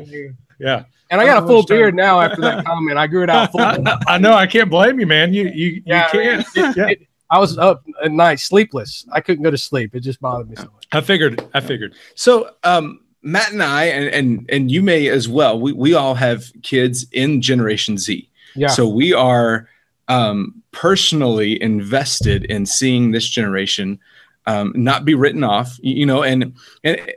yeah. 0.58 0.84
And 1.10 1.20
I 1.20 1.26
got 1.26 1.42
a 1.42 1.46
full 1.46 1.64
beard 1.64 1.94
now 1.94 2.20
after 2.20 2.40
that 2.42 2.64
comment. 2.64 2.96
I 2.96 3.08
grew 3.08 3.24
it 3.24 3.30
out 3.30 3.50
full. 3.50 3.60
I 3.60 4.18
know. 4.18 4.32
I 4.32 4.46
can't 4.46 4.70
blame 4.70 5.00
you, 5.00 5.06
man. 5.06 5.34
You 5.34 5.48
you, 5.48 5.82
yeah, 5.84 6.06
you 6.12 6.20
can't. 6.20 6.46
It, 6.54 6.76
yeah. 6.76 6.88
It, 6.88 7.06
I 7.30 7.38
was 7.38 7.58
up 7.58 7.84
at 8.02 8.10
night, 8.10 8.40
sleepless. 8.40 9.06
I 9.12 9.20
couldn't 9.20 9.44
go 9.44 9.50
to 9.50 9.58
sleep. 9.58 9.94
It 9.94 10.00
just 10.00 10.20
bothered 10.20 10.50
me 10.50 10.56
so 10.56 10.64
much. 10.64 10.86
I 10.92 11.00
figured. 11.00 11.48
I 11.54 11.60
figured. 11.60 11.94
So, 12.16 12.50
um, 12.64 13.00
Matt 13.22 13.52
and 13.52 13.62
I, 13.62 13.84
and 13.84 14.08
and 14.08 14.50
and 14.50 14.70
you 14.70 14.82
may 14.82 15.08
as 15.08 15.28
well. 15.28 15.60
We 15.60 15.72
we 15.72 15.94
all 15.94 16.14
have 16.14 16.50
kids 16.62 17.06
in 17.12 17.42
Generation 17.42 17.98
Z. 17.98 18.28
Yeah. 18.54 18.68
So 18.68 18.88
we 18.88 19.12
are 19.12 19.68
um, 20.08 20.62
personally 20.72 21.60
invested 21.62 22.44
in 22.44 22.66
seeing 22.66 23.10
this 23.10 23.28
generation 23.28 23.98
um, 24.46 24.72
not 24.74 25.04
be 25.04 25.14
written 25.14 25.44
off. 25.44 25.78
You 25.82 26.06
know, 26.06 26.22
and 26.22 26.54
and 26.82 27.12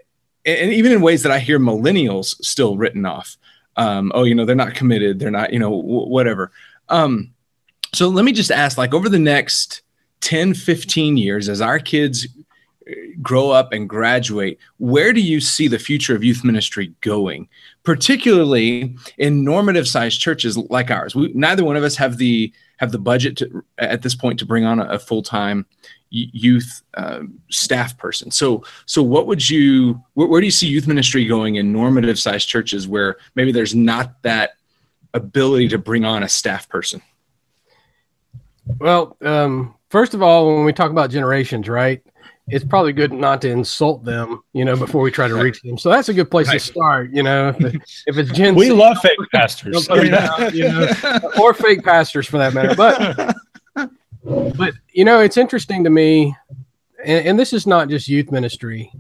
and 0.46 0.74
even 0.74 0.92
in 0.92 1.02
ways 1.02 1.24
that 1.24 1.32
I 1.32 1.40
hear 1.40 1.60
millennials 1.60 2.36
still 2.44 2.78
written 2.78 3.06
off. 3.06 3.38
Um, 3.76 4.12
oh, 4.14 4.24
you 4.24 4.36
know, 4.36 4.46
they're 4.46 4.56
not 4.56 4.76
committed. 4.76 5.20
They're 5.20 5.32
not. 5.32 5.54
You 5.54 5.60
know, 5.60 5.70
w- 5.70 6.10
whatever. 6.10 6.52
Um, 6.90 7.34
so 7.94 8.10
let 8.10 8.26
me 8.26 8.32
just 8.32 8.52
ask, 8.52 8.78
like, 8.78 8.94
over 8.94 9.08
the 9.08 9.20
next 9.20 9.84
10, 10.22 10.54
15 10.54 11.16
years, 11.16 11.48
as 11.48 11.62
our 11.62 11.80
kids 11.80 12.28
grow 13.22 13.52
up 13.52 13.72
and 13.72 13.88
graduate, 13.88 14.60
where 14.78 15.14
do 15.14 15.22
you 15.22 15.40
see 15.40 15.68
the 15.68 15.80
future 15.80 16.16
of 16.16 16.24
youth 16.24 16.44
ministry 16.44 16.94
going, 17.02 17.48
particularly 17.84 18.96
in 19.18 19.44
normative 19.44 19.88
sized 19.88 20.20
churches 20.20 20.58
like 20.58 20.92
ours? 20.92 21.16
We, 21.16 21.32
neither 21.34 21.64
one 21.64 21.76
of 21.76 21.84
us 21.84 21.96
have 21.98 22.18
the 22.18 22.52
have 22.78 22.92
the 22.92 23.00
budget 23.00 23.38
to, 23.38 23.64
at 23.78 24.02
this 24.02 24.16
point 24.16 24.40
to 24.40 24.46
bring 24.46 24.66
on 24.66 24.80
a, 24.80 24.86
a 24.86 25.00
full 25.00 25.22
time 25.22 25.66
youth 26.10 26.84
uh, 26.94 27.22
staff 27.50 27.98
person. 27.98 28.30
So, 28.30 28.64
so 28.86 29.02
what 29.02 29.28
would 29.28 29.50
you? 29.50 30.02
Where, 30.14 30.28
where 30.28 30.42
do 30.42 30.46
you 30.46 30.52
see 30.52 30.68
youth 30.68 30.88
ministry 30.88 31.26
going 31.26 31.56
in 31.56 31.72
normative 31.72 32.20
sized 32.20 32.48
churches 32.48 32.88
where 32.88 33.18
maybe 33.36 33.52
there's 33.52 33.74
not 33.74 34.22
that 34.24 34.52
ability 35.14 35.70
to 35.70 35.78
bring 35.78 36.06
on 36.06 36.24
a 36.24 36.30
staff 36.30 36.70
person? 36.70 37.02
Well, 38.80 39.18
um, 39.22 39.76
first 39.90 40.14
of 40.14 40.22
all, 40.22 40.56
when 40.56 40.66
we 40.66 40.74
talk 40.74 40.92
about 40.92 41.10
generations, 41.10 41.68
right? 41.68 42.02
It's 42.48 42.66
probably 42.66 42.92
good 42.92 43.14
not 43.14 43.42
to 43.44 43.50
insult 43.50 44.04
them, 44.04 44.44
you 44.52 44.66
know, 44.66 44.76
before 44.76 45.02
we 45.02 45.12
try 45.12 45.30
to 45.30 45.36
reach 45.36 45.62
them. 45.62 45.78
So 45.78 45.90
that's 45.90 46.10
a 46.10 46.14
good 46.14 46.30
place 46.30 46.48
right. 46.48 46.60
to 46.60 46.60
start, 46.60 47.12
you 47.14 47.24
know. 47.24 47.56
If, 47.58 47.76
if 48.06 48.18
it's 48.18 48.32
Gen, 48.32 48.56
we 48.56 48.70
love 48.70 48.98
fake 48.98 49.18
pastors, 49.34 49.90
out, 49.90 50.54
you 50.54 50.64
know, 50.64 50.88
or 51.42 51.54
fake 51.54 51.84
pastors 51.84 52.28
for 52.28 52.38
that 52.40 52.54
matter. 52.54 52.76
But 52.76 53.38
but 54.58 54.74
you 54.92 55.06
know, 55.06 55.22
it's 55.22 55.38
interesting 55.38 55.86
to 55.86 55.90
me, 55.90 56.36
and, 57.04 57.28
and 57.28 57.40
this 57.40 57.54
is 57.54 57.66
not 57.66 57.90
just 57.90 58.10
youth 58.10 58.32
ministry. 58.32 58.92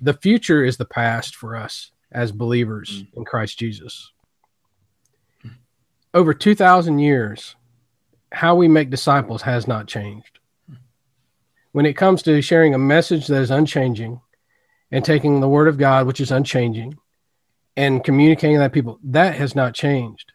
The 0.00 0.14
future 0.14 0.64
is 0.64 0.76
the 0.76 0.84
past 0.84 1.34
for 1.34 1.56
us 1.56 1.90
as 2.12 2.32
believers 2.32 3.02
mm. 3.02 3.16
in 3.18 3.24
Christ 3.24 3.58
Jesus. 3.58 4.12
Over 6.12 6.34
2,000 6.34 6.98
years, 6.98 7.54
how 8.32 8.56
we 8.56 8.66
make 8.66 8.90
disciples 8.90 9.42
has 9.42 9.68
not 9.68 9.86
changed. 9.86 10.39
When 11.72 11.86
it 11.86 11.94
comes 11.94 12.22
to 12.22 12.42
sharing 12.42 12.74
a 12.74 12.78
message 12.78 13.26
that 13.28 13.40
is 13.40 13.50
unchanging 13.50 14.20
and 14.90 15.04
taking 15.04 15.40
the 15.40 15.48
word 15.48 15.68
of 15.68 15.78
God, 15.78 16.06
which 16.06 16.20
is 16.20 16.32
unchanging, 16.32 16.96
and 17.76 18.02
communicating 18.02 18.58
that 18.58 18.72
people, 18.72 18.98
that 19.04 19.34
has 19.36 19.54
not 19.54 19.74
changed. 19.74 20.32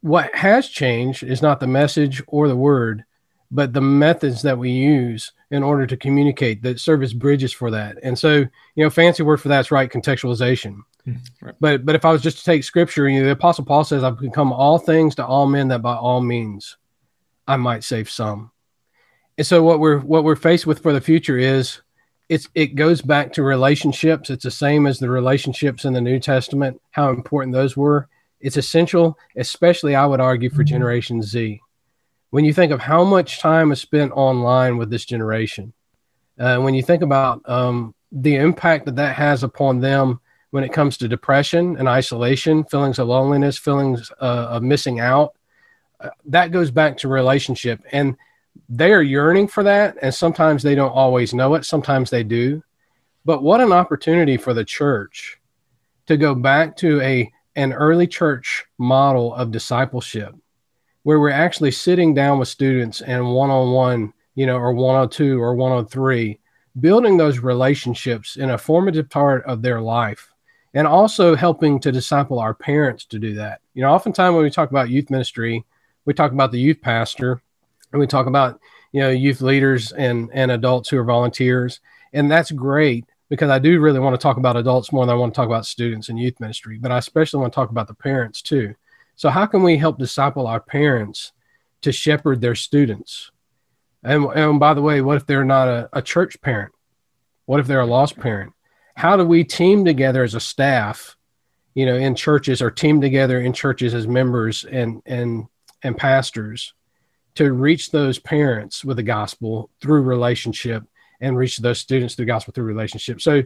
What 0.00 0.34
has 0.34 0.68
changed 0.68 1.22
is 1.22 1.42
not 1.42 1.60
the 1.60 1.66
message 1.66 2.22
or 2.26 2.48
the 2.48 2.56
word, 2.56 3.04
but 3.50 3.72
the 3.72 3.80
methods 3.80 4.42
that 4.42 4.58
we 4.58 4.70
use 4.70 5.32
in 5.50 5.62
order 5.62 5.86
to 5.86 5.96
communicate 5.96 6.62
that 6.62 6.80
serve 6.80 7.02
as 7.02 7.14
bridges 7.14 7.52
for 7.52 7.70
that. 7.70 7.98
And 8.02 8.18
so, 8.18 8.38
you 8.74 8.84
know, 8.84 8.90
fancy 8.90 9.22
word 9.22 9.40
for 9.40 9.48
that's 9.48 9.70
right, 9.70 9.90
contextualization. 9.90 10.78
Hmm, 11.04 11.14
right. 11.40 11.54
But 11.60 11.86
but 11.86 11.94
if 11.94 12.04
I 12.04 12.12
was 12.12 12.22
just 12.22 12.38
to 12.38 12.44
take 12.44 12.64
scripture, 12.64 13.08
you 13.08 13.20
know, 13.20 13.26
the 13.26 13.32
apostle 13.32 13.64
Paul 13.64 13.84
says, 13.84 14.04
I've 14.04 14.18
become 14.18 14.52
all 14.52 14.78
things 14.78 15.14
to 15.16 15.26
all 15.26 15.46
men 15.46 15.68
that 15.68 15.82
by 15.82 15.96
all 15.96 16.20
means 16.20 16.76
I 17.46 17.56
might 17.56 17.84
save 17.84 18.10
some. 18.10 18.50
And 19.38 19.46
so 19.46 19.62
what 19.62 19.80
we're 19.80 20.00
what 20.00 20.24
we're 20.24 20.36
faced 20.36 20.66
with 20.66 20.80
for 20.80 20.92
the 20.92 21.00
future 21.00 21.38
is 21.38 21.80
it's 22.28 22.48
it 22.54 22.74
goes 22.74 23.00
back 23.00 23.32
to 23.34 23.42
relationships. 23.42 24.28
It's 24.28 24.44
the 24.44 24.50
same 24.50 24.86
as 24.86 24.98
the 24.98 25.08
relationships 25.08 25.86
in 25.86 25.94
the 25.94 26.00
New 26.00 26.20
Testament, 26.20 26.80
how 26.90 27.08
important 27.10 27.54
those 27.54 27.76
were. 27.76 28.08
It's 28.40 28.56
essential, 28.56 29.18
especially 29.36 29.94
I 29.94 30.04
would 30.04 30.20
argue 30.20 30.50
for. 30.50 30.62
Generation 30.62 31.22
Z 31.22 31.60
when 32.30 32.44
you 32.44 32.52
think 32.52 32.72
of 32.72 32.80
how 32.80 33.04
much 33.04 33.40
time 33.40 33.72
is 33.72 33.80
spent 33.80 34.12
online 34.12 34.76
with 34.76 34.90
this 34.90 35.04
generation, 35.04 35.72
uh, 36.38 36.58
when 36.58 36.74
you 36.74 36.82
think 36.82 37.02
about 37.02 37.40
um, 37.48 37.94
the 38.12 38.36
impact 38.36 38.84
that 38.84 38.96
that 38.96 39.16
has 39.16 39.42
upon 39.42 39.80
them 39.80 40.20
when 40.50 40.64
it 40.64 40.72
comes 40.72 40.96
to 40.96 41.08
depression 41.08 41.76
and 41.76 41.88
isolation, 41.88 42.64
feelings 42.64 42.98
of 42.98 43.08
loneliness, 43.08 43.58
feelings 43.58 44.10
uh, 44.20 44.48
of 44.50 44.62
missing 44.62 45.00
out, 45.00 45.34
uh, 46.00 46.10
that 46.26 46.52
goes 46.52 46.70
back 46.70 46.96
to 46.96 47.08
relationship. 47.08 47.80
And 47.92 48.16
they 48.68 48.92
are 48.92 49.02
yearning 49.02 49.48
for 49.48 49.62
that. 49.62 49.96
And 50.02 50.14
sometimes 50.14 50.62
they 50.62 50.74
don't 50.74 50.90
always 50.90 51.34
know 51.34 51.54
it, 51.54 51.64
sometimes 51.64 52.10
they 52.10 52.22
do. 52.22 52.62
But 53.24 53.42
what 53.42 53.60
an 53.60 53.72
opportunity 53.72 54.36
for 54.36 54.54
the 54.54 54.64
church 54.64 55.38
to 56.06 56.16
go 56.16 56.34
back 56.34 56.76
to 56.78 57.00
a 57.00 57.30
an 57.56 57.72
early 57.72 58.06
church 58.06 58.64
model 58.78 59.34
of 59.34 59.50
discipleship 59.50 60.34
where 61.02 61.18
we're 61.18 61.30
actually 61.30 61.70
sitting 61.72 62.14
down 62.14 62.38
with 62.38 62.48
students 62.48 63.00
and 63.00 63.34
one 63.34 63.50
on 63.50 63.72
one, 63.72 64.12
you 64.34 64.46
know, 64.46 64.56
or 64.56 64.72
one 64.72 64.94
on 64.94 65.08
two 65.08 65.42
or 65.42 65.54
one 65.54 65.72
on 65.72 65.86
three, 65.86 66.38
building 66.80 67.16
those 67.16 67.40
relationships 67.40 68.36
in 68.36 68.50
a 68.50 68.58
formative 68.58 69.10
part 69.10 69.44
of 69.44 69.60
their 69.60 69.80
life 69.80 70.32
and 70.74 70.86
also 70.86 71.34
helping 71.34 71.80
to 71.80 71.90
disciple 71.90 72.38
our 72.38 72.54
parents 72.54 73.04
to 73.06 73.18
do 73.18 73.34
that. 73.34 73.60
You 73.74 73.82
know, 73.82 73.90
oftentimes 73.90 74.34
when 74.34 74.44
we 74.44 74.50
talk 74.50 74.70
about 74.70 74.90
youth 74.90 75.10
ministry, 75.10 75.64
we 76.04 76.14
talk 76.14 76.32
about 76.32 76.52
the 76.52 76.60
youth 76.60 76.80
pastor 76.80 77.42
and 77.92 78.00
we 78.00 78.06
talk 78.06 78.26
about, 78.26 78.60
you 78.92 79.00
know, 79.00 79.10
youth 79.10 79.40
leaders 79.40 79.92
and, 79.92 80.30
and 80.32 80.50
adults 80.50 80.88
who 80.88 80.98
are 80.98 81.04
volunteers. 81.04 81.80
And 82.12 82.30
that's 82.30 82.50
great 82.50 83.04
because 83.28 83.50
I 83.50 83.58
do 83.58 83.80
really 83.80 84.00
want 84.00 84.14
to 84.14 84.22
talk 84.22 84.36
about 84.36 84.56
adults 84.56 84.92
more 84.92 85.04
than 85.04 85.14
I 85.14 85.18
want 85.18 85.34
to 85.34 85.36
talk 85.36 85.46
about 85.46 85.66
students 85.66 86.08
and 86.08 86.18
youth 86.18 86.40
ministry, 86.40 86.78
but 86.78 86.90
I 86.90 86.98
especially 86.98 87.40
want 87.40 87.52
to 87.52 87.54
talk 87.54 87.70
about 87.70 87.88
the 87.88 87.94
parents 87.94 88.42
too. 88.42 88.74
So, 89.16 89.30
how 89.30 89.46
can 89.46 89.62
we 89.62 89.76
help 89.76 89.98
disciple 89.98 90.46
our 90.46 90.60
parents 90.60 91.32
to 91.82 91.92
shepherd 91.92 92.40
their 92.40 92.54
students? 92.54 93.30
And, 94.02 94.24
and 94.26 94.60
by 94.60 94.74
the 94.74 94.82
way, 94.82 95.00
what 95.00 95.16
if 95.16 95.26
they're 95.26 95.44
not 95.44 95.68
a, 95.68 95.88
a 95.92 96.02
church 96.02 96.40
parent? 96.40 96.72
What 97.46 97.60
if 97.60 97.66
they're 97.66 97.80
a 97.80 97.86
lost 97.86 98.18
parent? 98.18 98.52
How 98.94 99.16
do 99.16 99.24
we 99.24 99.44
team 99.44 99.84
together 99.84 100.22
as 100.22 100.34
a 100.34 100.40
staff, 100.40 101.16
you 101.74 101.84
know, 101.84 101.96
in 101.96 102.14
churches 102.14 102.62
or 102.62 102.70
team 102.70 103.00
together 103.00 103.40
in 103.40 103.52
churches 103.52 103.94
as 103.94 104.06
members 104.06 104.64
and 104.64 105.02
and 105.04 105.46
and 105.82 105.96
pastors 105.96 106.74
to 107.34 107.52
reach 107.52 107.90
those 107.90 108.18
parents 108.18 108.84
with 108.84 108.96
the 108.96 109.02
gospel 109.02 109.70
through 109.80 110.02
relationship 110.02 110.84
and 111.20 111.36
reach 111.36 111.58
those 111.58 111.78
students 111.78 112.14
through 112.14 112.26
gospel 112.26 112.52
through 112.52 112.64
relationship. 112.64 113.20
So 113.20 113.42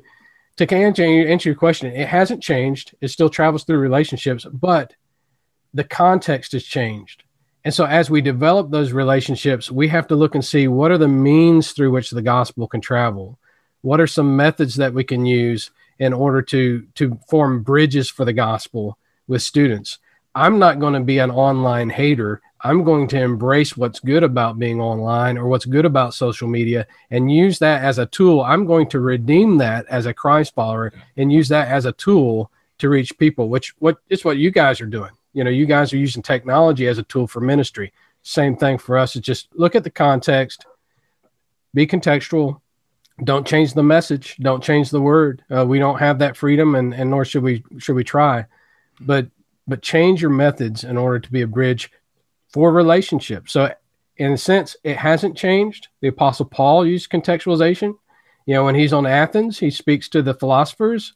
to 0.57 0.75
answer, 0.75 1.49
your 1.49 1.55
question, 1.55 1.93
it 1.93 2.09
hasn't 2.09 2.43
changed. 2.43 2.95
It 3.01 3.09
still 3.09 3.31
travels 3.31 3.65
through 3.65 3.79
relationships, 3.79 4.47
but 4.53 4.95
the 5.73 5.85
context 5.85 6.53
has 6.53 6.65
changed. 6.65 7.25
And 7.65 7.73
so, 7.73 7.85
as 7.85 8.11
we 8.11 8.21
develop 8.21 8.71
those 8.71 8.93
relationships, 8.93 9.71
we 9.71 9.89
have 9.89 10.09
to 10.09 10.17
look 10.17 10.35
and 10.35 10.45
see 10.45 10.69
what 10.69 10.91
are 10.91 10.99
the 10.99 11.09
means 11.09 11.73
through 11.73 11.93
which 11.93 12.11
the 12.11 12.23
gospel 12.23 12.67
can 12.67 12.81
travel. 12.81 13.39
What 13.83 14.01
are 14.01 14.07
some 14.07 14.37
methods 14.37 14.77
that 14.77 14.95
we 14.95 15.05
can 15.05 15.25
use 15.25 15.71
in 15.99 16.13
order 16.13 16.43
to 16.43 16.87
to 16.97 17.19
form 17.29 17.63
bridges 17.63 18.11
for 18.11 18.25
the 18.25 18.33
gospel 18.33 18.99
with 19.29 19.43
students? 19.43 19.99
I'm 20.35 20.59
not 20.59 20.81
going 20.81 20.95
to 20.95 21.01
be 21.01 21.19
an 21.19 21.31
online 21.31 21.91
hater. 21.91 22.41
I'm 22.65 22.85
going 22.85 23.09
to 23.09 23.21
embrace 23.21 23.77
what's 23.77 23.99
good 23.99 24.23
about 24.23 24.59
being 24.59 24.81
online 24.81 25.37
or 25.37 25.49
what's 25.49 25.65
good 25.65 25.85
about 25.85 26.15
social 26.15 26.47
media 26.47 26.87
and 27.11 27.31
use 27.31 27.59
that 27.59 27.83
as 27.83 27.99
a 27.99 28.07
tool. 28.07 28.41
I'm 28.41 28.67
going 28.67 28.89
to 28.91 29.01
redeem 29.01 29.59
that 29.59 29.85
as 29.89 30.07
a 30.07 30.15
Christ 30.15 30.55
follower 30.55 30.93
and 31.17 31.33
use 31.33 31.49
that 31.49 31.69
as 31.69 31.87
a 31.87 31.93
tool 31.93 32.53
to 32.79 32.89
reach 32.89 33.19
people, 33.19 33.49
which 33.49 33.75
what 33.81 33.99
is 34.09 34.25
what 34.25 34.39
you 34.39 34.51
guys 34.51 34.81
are 34.81 34.87
doing. 34.87 35.11
You 35.33 35.45
know 35.45 35.51
you 35.51 35.67
guys 35.67 35.93
are 35.93 35.99
using 35.99 36.23
technology 36.23 36.87
as 36.87 36.99
a 36.99 37.05
tool 37.05 37.27
for 37.27 37.41
ministry. 37.41 37.93
Same 38.23 38.57
thing 38.57 38.79
for 38.79 38.97
us. 38.97 39.17
Is 39.17 39.23
just 39.23 39.49
look 39.55 39.75
at 39.75 39.83
the 39.83 39.91
context. 39.91 40.67
Be 41.75 41.87
contextual. 41.87 42.61
Don't 43.25 43.47
change 43.47 43.75
the 43.75 43.83
message. 43.83 44.37
Don't 44.39 44.63
change 44.63 44.91
the 44.91 45.01
word. 45.01 45.43
Uh, 45.51 45.65
we 45.67 45.79
don't 45.79 45.99
have 45.99 46.19
that 46.21 46.37
freedom 46.37 46.75
and, 46.75 46.95
and 46.95 47.11
nor 47.11 47.25
should 47.25 47.43
we 47.43 47.65
should 47.79 47.97
we 47.97 48.05
try. 48.05 48.47
But 49.01 49.29
but 49.67 49.83
change 49.83 50.21
your 50.21 50.31
methods 50.31 50.85
in 50.85 50.97
order 50.97 51.19
to 51.19 51.33
be 51.33 51.43
a 51.43 51.47
bridge 51.47 51.91
for 52.53 52.73
relationships 52.73 53.53
so 53.53 53.73
in 54.17 54.33
a 54.33 54.39
sense 54.39 54.77
it 54.85 54.97
hasn't 54.97 55.37
changed 55.37 55.89
the 56.01 56.09
apostle 56.09 56.45
paul 56.45 56.87
used 56.87 57.11
contextualization 57.11 57.95
you 58.47 58.55
know 58.55 58.65
when 58.65 58.75
he's 58.75 58.93
on 58.93 59.07
athens 59.07 59.59
he 59.59 59.71
speaks 59.71 60.09
to 60.09 60.23
the 60.23 60.35
philosophers 60.35 61.15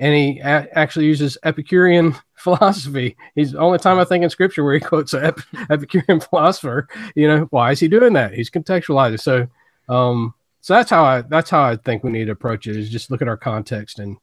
and 0.00 0.14
he 0.14 0.40
a- 0.40 0.66
actually 0.72 1.04
uses 1.04 1.36
Epicurean 1.44 2.16
philosophy. 2.34 3.16
He's 3.34 3.52
the 3.52 3.58
only 3.58 3.78
time 3.78 3.98
I 3.98 4.04
think 4.04 4.24
in 4.24 4.30
scripture 4.30 4.64
where 4.64 4.74
he 4.74 4.80
quotes 4.80 5.12
an 5.12 5.24
Ep- 5.26 5.40
Epicurean 5.70 6.20
philosopher. 6.20 6.88
You 7.14 7.28
know, 7.28 7.46
why 7.50 7.72
is 7.72 7.80
he 7.80 7.86
doing 7.86 8.14
that? 8.14 8.32
He's 8.32 8.50
contextualizing. 8.50 9.20
So, 9.20 9.46
um, 9.88 10.34
so 10.62 10.74
that's 10.74 10.90
how 10.90 11.04
I 11.04 11.20
that's 11.22 11.50
how 11.50 11.62
I 11.62 11.76
think 11.76 12.02
we 12.02 12.10
need 12.10 12.26
to 12.26 12.32
approach 12.32 12.66
it. 12.66 12.76
Is 12.76 12.90
just 12.90 13.10
look 13.10 13.22
at 13.22 13.28
our 13.28 13.36
context 13.36 13.98
and 13.98 14.16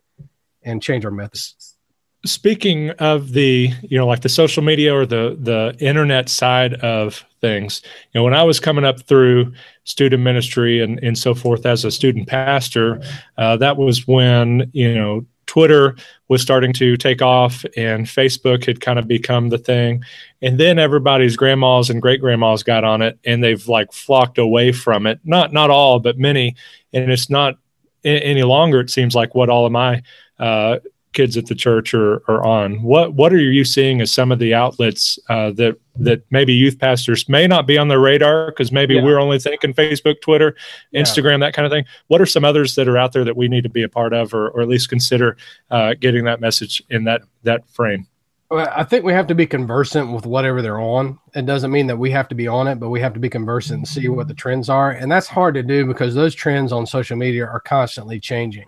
and 0.64 0.82
change 0.82 1.06
our 1.06 1.12
methods. 1.12 1.77
Speaking 2.26 2.90
of 2.92 3.32
the, 3.32 3.72
you 3.84 3.98
know, 3.98 4.08
like 4.08 4.22
the 4.22 4.30
social 4.30 4.64
media 4.64 4.94
or 4.94 5.06
the 5.06 5.38
the 5.40 5.76
internet 5.80 6.30
side 6.30 6.74
of 6.76 7.24
things, 7.42 7.82
you 8.12 8.20
know, 8.20 8.24
when 8.24 8.34
I 8.34 8.44
was 8.44 8.60
coming 8.60 8.84
up 8.84 9.02
through 9.04 9.54
student 9.84 10.24
ministry 10.24 10.82
and 10.82 11.00
and 11.04 11.18
so 11.18 11.34
forth 11.36 11.66
as 11.66 11.86
a 11.86 11.92
student 11.92 12.28
pastor, 12.28 13.02
uh, 13.38 13.56
that 13.58 13.78
was 13.78 14.08
when 14.08 14.70
you 14.74 14.94
know 14.94 15.26
Twitter 15.48 15.96
was 16.28 16.42
starting 16.42 16.74
to 16.74 16.98
take 16.98 17.22
off 17.22 17.66
and 17.76 18.06
Facebook 18.06 18.66
had 18.66 18.82
kind 18.82 19.00
of 19.00 19.08
become 19.08 19.50
the 19.50 19.58
thing. 19.58 20.04
And 20.42 20.60
then 20.60 20.78
everybody's 20.78 21.38
grandmas 21.38 21.90
and 21.90 22.02
great 22.02 22.22
grandmas 22.22 22.64
got 22.64 22.84
on 22.84 23.02
it 23.02 23.18
and 23.26 23.44
they've 23.44 23.68
like 23.68 23.92
flocked 23.94 24.38
away 24.38 24.72
from 24.72 25.08
it. 25.08 25.20
Not 25.24 25.54
not 25.54 25.70
all, 25.70 26.00
but 26.00 26.20
many. 26.20 26.56
And 26.94 27.12
it's 27.12 27.30
not 27.30 27.58
any 28.04 28.44
longer, 28.44 28.80
it 28.80 28.90
seems 28.90 29.16
like 29.16 29.34
what 29.34 29.50
all 29.50 29.66
of 29.66 29.72
my 29.72 30.04
uh, 30.40 30.78
kids 31.18 31.36
at 31.36 31.48
the 31.48 31.56
church 31.56 31.96
are, 31.96 32.22
are 32.30 32.46
on. 32.46 32.84
What 32.84 33.16
what 33.16 33.34
are 33.34 33.40
you 33.40 33.66
seeing 33.66 34.02
as 34.02 34.12
some 34.12 34.32
of 34.32 34.38
the 34.38 34.54
outlets 34.54 35.18
uh, 35.30 35.50
that 35.54 35.76
that 35.96 36.24
maybe 36.30 36.54
youth 36.54 36.78
pastors 36.78 37.28
may 37.28 37.48
not 37.48 37.66
be 37.66 37.76
on 37.76 37.88
their 37.88 38.00
radar 38.00 38.52
because 38.52 38.72
maybe 38.72 38.94
yeah. 38.94 39.04
we're 39.04 39.20
only 39.20 39.40
thinking 39.40 39.74
Facebook, 39.74 40.22
Twitter, 40.22 40.56
Instagram, 40.94 41.40
yeah. 41.40 41.48
that 41.48 41.56
kind 41.56 41.66
of 41.66 41.72
thing. 41.72 41.86
What 42.06 42.22
are 42.22 42.28
some 42.28 42.46
others 42.46 42.76
that 42.76 42.88
are 42.88 43.00
out 43.00 43.14
there 43.14 43.26
that 43.26 43.36
we 43.36 43.48
need 43.48 43.64
to 43.64 43.70
be 43.70 43.82
a 43.82 43.90
part 43.90 44.14
of, 44.14 44.32
or, 44.32 44.50
or 44.50 44.62
at 44.62 44.68
least 44.68 44.90
consider 44.90 45.38
uh, 45.72 45.96
getting 46.00 46.26
that 46.26 46.40
message 46.40 46.84
in 46.92 47.06
that 47.06 47.24
that 47.42 47.68
frame? 47.68 48.06
Well, 48.52 48.72
I 48.74 48.84
think 48.84 49.04
we 49.04 49.12
have 49.12 49.28
to 49.28 49.36
be 49.36 49.48
conversant 49.48 50.14
with 50.14 50.28
whatever 50.28 50.62
they're 50.62 50.80
on. 50.80 51.20
It 51.34 51.48
doesn't 51.48 51.72
mean 51.72 51.88
that 51.88 51.98
we 51.98 52.12
have 52.12 52.28
to 52.30 52.36
be 52.36 52.48
on 52.48 52.68
it, 52.68 52.76
but 52.76 52.90
we 52.90 53.02
have 53.02 53.14
to 53.16 53.20
be 53.20 53.28
conversant 53.28 53.80
and 53.80 53.88
see 53.88 54.08
what 54.08 54.28
the 54.28 54.34
trends 54.36 54.70
are. 54.70 54.92
And 54.92 55.12
that's 55.12 55.28
hard 55.28 55.56
to 55.56 55.64
do 55.64 55.86
because 55.86 56.14
those 56.14 56.36
trends 56.36 56.72
on 56.72 56.86
social 56.86 57.18
media 57.18 57.46
are 57.46 57.60
constantly 57.60 58.20
changing. 58.20 58.68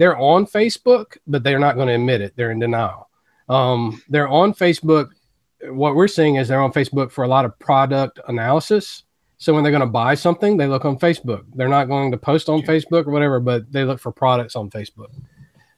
They're 0.00 0.16
on 0.16 0.46
Facebook, 0.46 1.18
but 1.26 1.44
they're 1.44 1.58
not 1.58 1.76
going 1.76 1.88
to 1.88 1.94
admit 1.94 2.22
it. 2.22 2.32
They're 2.34 2.50
in 2.50 2.58
denial. 2.58 3.10
Um, 3.48 4.02
they're 4.08 4.28
on 4.28 4.54
Facebook. 4.54 5.10
What 5.68 5.94
we're 5.94 6.08
seeing 6.08 6.36
is 6.36 6.48
they're 6.48 6.62
on 6.62 6.72
Facebook 6.72 7.12
for 7.12 7.24
a 7.24 7.28
lot 7.28 7.44
of 7.44 7.58
product 7.58 8.18
analysis. 8.26 9.04
So 9.36 9.52
when 9.54 9.62
they're 9.62 9.70
going 9.70 9.80
to 9.80 9.86
buy 9.86 10.14
something, 10.14 10.56
they 10.56 10.66
look 10.66 10.86
on 10.86 10.98
Facebook. 10.98 11.44
They're 11.54 11.68
not 11.68 11.88
going 11.88 12.10
to 12.12 12.16
post 12.16 12.48
on 12.48 12.62
Facebook 12.62 13.06
or 13.06 13.10
whatever, 13.10 13.40
but 13.40 13.70
they 13.70 13.84
look 13.84 14.00
for 14.00 14.10
products 14.10 14.56
on 14.56 14.70
Facebook. 14.70 15.12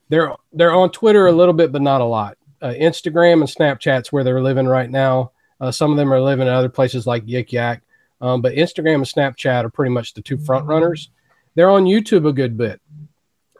They're 0.08 0.34
they're 0.52 0.74
on 0.74 0.90
Twitter 0.90 1.26
a 1.26 1.32
little 1.32 1.54
bit, 1.54 1.72
but 1.72 1.82
not 1.82 2.00
a 2.00 2.04
lot 2.04 2.38
uh, 2.62 2.72
Instagram 2.78 3.40
and 3.40 3.44
Snapchat's 3.44 4.12
where 4.12 4.24
they're 4.24 4.42
living 4.42 4.66
right 4.66 4.88
now. 4.88 5.32
Uh, 5.60 5.70
some 5.70 5.90
of 5.90 5.96
them 5.96 6.12
are 6.12 6.20
living 6.20 6.46
in 6.46 6.52
other 6.52 6.68
places 6.68 7.06
like 7.06 7.26
Yik 7.26 7.52
Yak, 7.52 7.82
um, 8.20 8.40
but 8.40 8.54
Instagram 8.54 8.96
and 8.96 9.04
Snapchat 9.04 9.64
are 9.64 9.70
pretty 9.70 9.92
much 9.92 10.14
the 10.14 10.22
two 10.22 10.38
front 10.38 10.66
runners. 10.66 11.10
They're 11.54 11.70
on 11.70 11.84
YouTube 11.84 12.26
a 12.26 12.32
good 12.32 12.56
bit, 12.56 12.80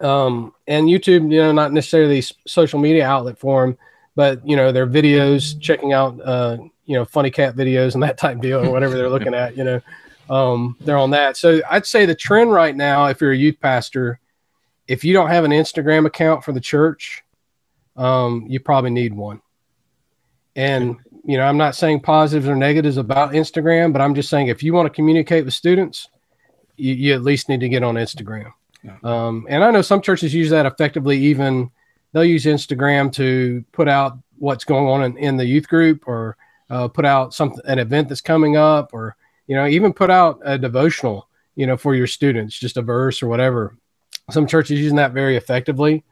um, 0.02 0.52
and 0.66 0.88
YouTube, 0.88 1.30
you 1.32 1.40
know, 1.40 1.52
not 1.52 1.73
necessarily 1.73 2.23
social 2.47 2.80
media 2.80 3.06
outlet 3.06 3.38
for 3.38 3.64
them, 3.64 3.78
but 4.14 4.47
you 4.47 4.56
know, 4.56 4.73
their 4.73 4.87
videos, 4.87 5.59
checking 5.61 5.92
out, 5.92 6.21
uh, 6.21 6.59
you 6.85 6.97
know, 6.97 7.04
funny 7.04 7.30
cat 7.30 7.54
videos 7.56 7.94
and 7.94 8.02
that 8.02 8.18
type 8.18 8.40
deal 8.40 8.64
or 8.64 8.71
whatever 8.71 8.97
they're 8.97 9.09
looking 9.09 9.35
at, 9.35 9.56
you 9.56 9.64
know, 9.64 9.80
um, 10.28 10.76
they're 10.80 10.99
on 10.99 11.11
that. 11.11 11.37
So 11.37 11.61
I'd 11.71 11.87
say 11.87 12.04
the 12.04 12.14
trend 12.14 12.52
right 12.52 12.75
now, 12.75 13.06
if 13.06 13.21
you're 13.21 13.32
a 13.32 13.37
youth 13.37 13.61
pastor, 13.61 14.18
if 14.88 15.04
you 15.04 15.12
don't 15.12 15.28
have 15.28 15.44
an 15.44 15.52
Instagram 15.52 16.06
account 16.06 16.44
for 16.44 16.52
the 16.52 16.61
church, 16.61 17.23
um, 17.97 18.47
you 18.49 18.59
probably 18.59 18.90
need 18.90 19.14
one. 19.14 19.40
And 20.56 20.97
you 21.25 21.37
know, 21.37 21.44
I'm 21.44 21.56
not 21.56 21.76
saying 21.76 22.00
positives 22.00 22.49
or 22.49 22.56
negatives 22.56 22.97
about 22.97 23.32
Instagram, 23.32 23.92
but 23.92 24.02
I'm 24.02 24.14
just 24.14 24.28
saying 24.28 24.49
if 24.49 24.62
you 24.62 24.75
want 24.75 24.87
to 24.87 24.90
communicate 24.90 25.44
with 25.44 25.54
students, 25.54 26.09
you, 26.76 26.94
you 26.94 27.14
at 27.14 27.23
least 27.23 27.49
need 27.49 27.61
to 27.61 27.68
get 27.68 27.85
on 27.85 27.94
Instagram. 27.94 28.52
Um, 29.02 29.46
and 29.48 29.62
I 29.62 29.70
know 29.70 29.82
some 29.82 30.02
churches 30.02 30.34
use 30.34 30.50
that 30.50 30.66
effectively. 30.66 31.18
Even 31.18 31.70
they'll 32.12 32.24
use 32.24 32.44
Instagram 32.44 33.12
to 33.14 33.64
put 33.72 33.88
out 33.88 34.18
what's 34.38 34.64
going 34.64 34.88
on 34.88 35.04
in, 35.04 35.16
in 35.18 35.36
the 35.36 35.46
youth 35.46 35.68
group, 35.68 36.06
or 36.06 36.36
uh, 36.70 36.88
put 36.88 37.04
out 37.04 37.34
something 37.34 37.60
an 37.66 37.78
event 37.78 38.08
that's 38.08 38.20
coming 38.20 38.56
up, 38.56 38.90
or 38.92 39.16
you 39.46 39.56
know, 39.56 39.66
even 39.66 39.92
put 39.92 40.10
out 40.10 40.40
a 40.44 40.58
devotional, 40.58 41.28
you 41.54 41.66
know, 41.66 41.76
for 41.76 41.94
your 41.94 42.06
students, 42.06 42.58
just 42.58 42.76
a 42.76 42.82
verse 42.82 43.22
or 43.22 43.28
whatever. 43.28 43.76
Some 44.30 44.46
churches 44.46 44.80
using 44.80 44.96
that 44.96 45.12
very 45.12 45.36
effectively 45.36 46.04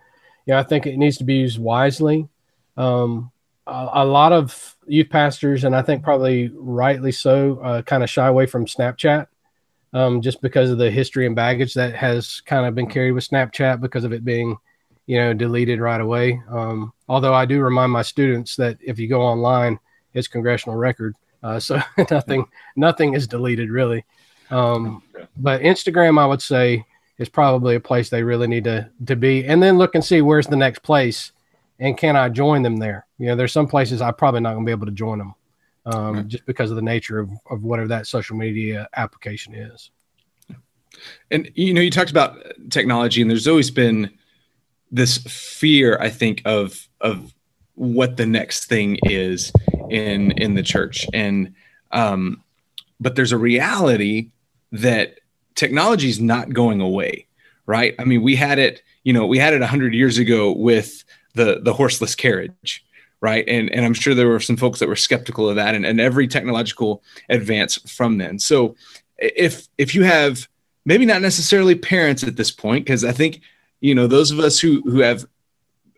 yeah, 0.46 0.58
I 0.58 0.62
think 0.62 0.86
it 0.86 0.96
needs 0.96 1.18
to 1.18 1.24
be 1.24 1.34
used 1.34 1.58
wisely. 1.58 2.28
Um, 2.76 3.30
a, 3.66 3.88
a, 3.92 4.04
lot 4.04 4.32
of 4.32 4.76
youth 4.86 5.10
pastors, 5.10 5.64
and 5.64 5.76
I 5.76 5.82
think 5.82 6.02
probably 6.02 6.50
rightly 6.54 7.12
so, 7.12 7.60
uh, 7.62 7.82
kind 7.82 8.02
of 8.02 8.10
shy 8.10 8.26
away 8.26 8.46
from 8.46 8.66
Snapchat 8.66 9.28
um, 9.92 10.20
just 10.20 10.40
because 10.40 10.70
of 10.70 10.78
the 10.78 10.90
history 10.90 11.26
and 11.26 11.36
baggage 11.36 11.74
that 11.74 11.94
has 11.94 12.40
kind 12.42 12.66
of 12.66 12.74
been 12.74 12.88
carried 12.88 13.12
with 13.12 13.28
Snapchat 13.28 13.80
because 13.80 14.04
of 14.04 14.12
it 14.12 14.24
being, 14.24 14.56
you 15.06 15.18
know, 15.18 15.34
deleted 15.34 15.80
right 15.80 16.00
away. 16.00 16.40
Um, 16.48 16.92
although 17.08 17.34
I 17.34 17.44
do 17.44 17.60
remind 17.60 17.92
my 17.92 18.02
students 18.02 18.56
that 18.56 18.78
if 18.80 18.98
you 18.98 19.08
go 19.08 19.20
online, 19.22 19.78
it's 20.14 20.28
congressional 20.28 20.76
record, 20.76 21.16
uh, 21.42 21.58
so 21.58 21.80
nothing 22.10 22.46
nothing 22.76 23.14
is 23.14 23.26
deleted 23.26 23.70
really. 23.70 24.04
Um, 24.50 25.02
but 25.36 25.62
Instagram, 25.62 26.18
I 26.18 26.26
would 26.26 26.42
say, 26.42 26.84
is 27.18 27.28
probably 27.28 27.76
a 27.76 27.80
place 27.80 28.10
they 28.10 28.22
really 28.22 28.48
need 28.48 28.64
to 28.64 28.90
to 29.06 29.16
be. 29.16 29.44
And 29.44 29.62
then 29.62 29.78
look 29.78 29.94
and 29.94 30.04
see 30.04 30.22
where's 30.22 30.46
the 30.46 30.56
next 30.56 30.80
place, 30.80 31.32
and 31.78 31.96
can 31.96 32.16
I 32.16 32.28
join 32.28 32.62
them 32.62 32.76
there? 32.76 33.06
You 33.18 33.26
know, 33.26 33.36
there's 33.36 33.52
some 33.52 33.68
places 33.68 34.00
I'm 34.00 34.14
probably 34.14 34.40
not 34.40 34.54
going 34.54 34.64
to 34.64 34.68
be 34.68 34.72
able 34.72 34.86
to 34.86 34.92
join 34.92 35.18
them, 35.18 35.34
um, 35.92 36.16
right. 36.16 36.28
just 36.28 36.46
because 36.46 36.70
of 36.70 36.76
the 36.76 36.82
nature 36.82 37.18
of 37.18 37.30
of 37.50 37.64
whatever 37.64 37.88
that 37.88 38.06
social 38.06 38.36
media 38.36 38.88
application 38.96 39.54
is. 39.54 39.90
And 41.30 41.50
you 41.54 41.72
know, 41.72 41.80
you 41.80 41.90
talked 41.90 42.10
about 42.10 42.38
technology, 42.70 43.22
and 43.22 43.30
there's 43.30 43.48
always 43.48 43.70
been 43.70 44.10
this 44.90 45.18
fear, 45.18 45.98
I 46.00 46.10
think, 46.10 46.42
of 46.44 46.88
of 47.00 47.34
what 47.74 48.16
the 48.16 48.26
next 48.26 48.66
thing 48.66 48.98
is 49.04 49.52
in 49.88 50.32
in 50.32 50.54
the 50.54 50.62
church, 50.62 51.06
and 51.12 51.54
um, 51.92 52.42
but 53.00 53.16
there's 53.16 53.32
a 53.32 53.38
reality 53.38 54.30
that 54.72 55.20
technology 55.54 56.08
is 56.08 56.20
not 56.20 56.52
going 56.52 56.80
away, 56.80 57.26
right? 57.66 57.94
I 57.98 58.04
mean, 58.04 58.22
we 58.22 58.36
had 58.36 58.58
it, 58.58 58.82
you 59.04 59.12
know, 59.12 59.26
we 59.26 59.38
had 59.38 59.52
it 59.52 59.60
100 59.60 59.94
years 59.94 60.18
ago 60.18 60.52
with 60.52 61.04
the 61.34 61.60
the 61.62 61.72
horseless 61.72 62.14
carriage, 62.14 62.84
right? 63.20 63.44
And 63.48 63.70
and 63.70 63.84
I'm 63.84 63.94
sure 63.94 64.14
there 64.14 64.28
were 64.28 64.40
some 64.40 64.56
folks 64.56 64.78
that 64.80 64.88
were 64.88 64.96
skeptical 64.96 65.48
of 65.48 65.56
that 65.56 65.74
and, 65.74 65.84
and 65.84 66.00
every 66.00 66.26
technological 66.26 67.02
advance 67.28 67.76
from 67.90 68.18
then. 68.18 68.38
So 68.38 68.76
if 69.18 69.68
if 69.78 69.94
you 69.94 70.04
have 70.04 70.48
maybe 70.84 71.06
not 71.06 71.22
necessarily 71.22 71.74
parents 71.74 72.22
at 72.22 72.36
this 72.36 72.50
point, 72.50 72.84
because 72.84 73.04
I 73.04 73.12
think, 73.12 73.42
you 73.80 73.94
know, 73.94 74.06
those 74.06 74.30
of 74.30 74.38
us 74.38 74.58
who 74.58 74.82
who 74.82 75.00
have 75.00 75.26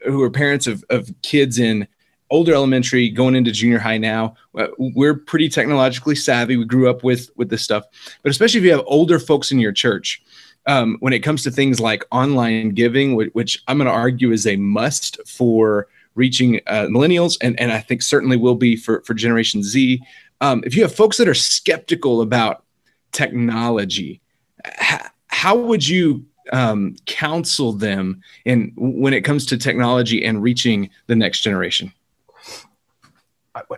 who 0.04 0.22
are 0.22 0.30
parents 0.30 0.66
of, 0.66 0.84
of 0.90 1.10
kids 1.22 1.58
in 1.58 1.86
older 2.30 2.54
elementary 2.54 3.10
going 3.10 3.36
into 3.36 3.52
junior 3.52 3.78
high 3.78 3.98
now 3.98 4.34
uh, 4.56 4.66
we're 4.78 5.14
pretty 5.14 5.50
technologically 5.50 6.14
savvy 6.14 6.56
we 6.56 6.64
grew 6.64 6.88
up 6.88 7.04
with 7.04 7.30
with 7.36 7.50
this 7.50 7.62
stuff 7.62 7.84
but 8.22 8.30
especially 8.30 8.58
if 8.58 8.64
you 8.64 8.72
have 8.72 8.82
older 8.86 9.18
folks 9.18 9.52
in 9.52 9.60
your 9.60 9.70
church 9.70 10.22
um, 10.66 10.96
when 11.00 11.12
it 11.12 11.18
comes 11.18 11.42
to 11.42 11.50
things 11.50 11.78
like 11.78 12.04
online 12.10 12.70
giving 12.70 13.16
which, 13.16 13.62
i'm 13.68 13.76
going 13.76 13.86
to 13.86 13.92
argue 13.92 14.32
is 14.32 14.46
a 14.46 14.56
must 14.56 15.20
for 15.28 15.88
reaching 16.14 16.60
uh, 16.66 16.86
millennials 16.86 17.36
and, 17.40 17.58
and 17.60 17.72
i 17.72 17.80
think 17.80 18.02
certainly 18.02 18.36
will 18.36 18.54
be 18.54 18.76
for, 18.76 19.02
for 19.02 19.14
generation 19.14 19.62
z 19.62 20.02
um, 20.40 20.62
if 20.66 20.74
you 20.74 20.82
have 20.82 20.94
folks 20.94 21.16
that 21.16 21.28
are 21.28 21.34
skeptical 21.34 22.20
about 22.20 22.64
technology 23.12 24.20
how, 24.64 25.06
how 25.28 25.56
would 25.56 25.86
you 25.86 26.24
um, 26.52 26.96
counsel 27.06 27.72
them 27.72 28.20
in 28.44 28.72
when 28.76 29.14
it 29.14 29.22
comes 29.22 29.46
to 29.46 29.56
technology 29.56 30.24
and 30.24 30.42
reaching 30.42 30.90
the 31.06 31.16
next 31.16 31.40
generation 31.42 31.92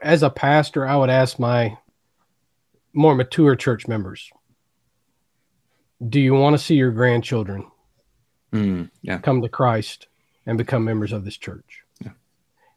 as 0.02 0.22
a 0.22 0.30
pastor, 0.30 0.86
I 0.86 0.96
would 0.96 1.10
ask 1.10 1.38
my 1.38 1.76
more 2.92 3.14
mature 3.14 3.56
church 3.56 3.88
members, 3.88 4.30
do 6.08 6.20
you 6.20 6.34
want 6.34 6.54
to 6.54 6.62
see 6.62 6.76
your 6.76 6.90
grandchildren 6.90 7.66
mm, 8.52 8.90
yeah. 9.02 9.18
come 9.18 9.42
to 9.42 9.48
Christ 9.48 10.06
and 10.46 10.58
become 10.58 10.84
members 10.84 11.12
of 11.12 11.24
this 11.24 11.36
church? 11.36 11.83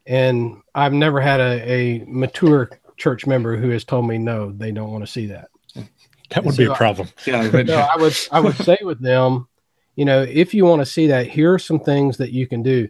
Yeah. 0.08 0.28
And 0.28 0.62
I've 0.74 0.92
never 0.92 1.20
had 1.20 1.40
a, 1.40 1.70
a 1.70 2.04
mature 2.06 2.70
church 2.96 3.26
member 3.26 3.56
who 3.56 3.70
has 3.70 3.84
told 3.84 4.06
me 4.06 4.18
no, 4.18 4.52
they 4.52 4.72
don't 4.72 4.90
want 4.90 5.04
to 5.04 5.10
see 5.10 5.26
that. 5.26 5.48
That 6.30 6.44
would 6.44 6.54
so 6.54 6.58
be 6.58 6.64
a 6.66 6.74
problem. 6.74 7.08
I, 7.26 7.30
yeah, 7.30 7.50
but, 7.50 7.70
I 7.70 7.96
would 7.96 8.16
I 8.32 8.40
would 8.40 8.56
say 8.56 8.78
with 8.82 9.00
them, 9.00 9.48
you 9.96 10.04
know, 10.04 10.22
if 10.22 10.52
you 10.52 10.64
want 10.64 10.80
to 10.80 10.86
see 10.86 11.06
that, 11.08 11.26
here 11.26 11.52
are 11.54 11.58
some 11.58 11.80
things 11.80 12.18
that 12.18 12.32
you 12.32 12.46
can 12.46 12.62
do. 12.62 12.88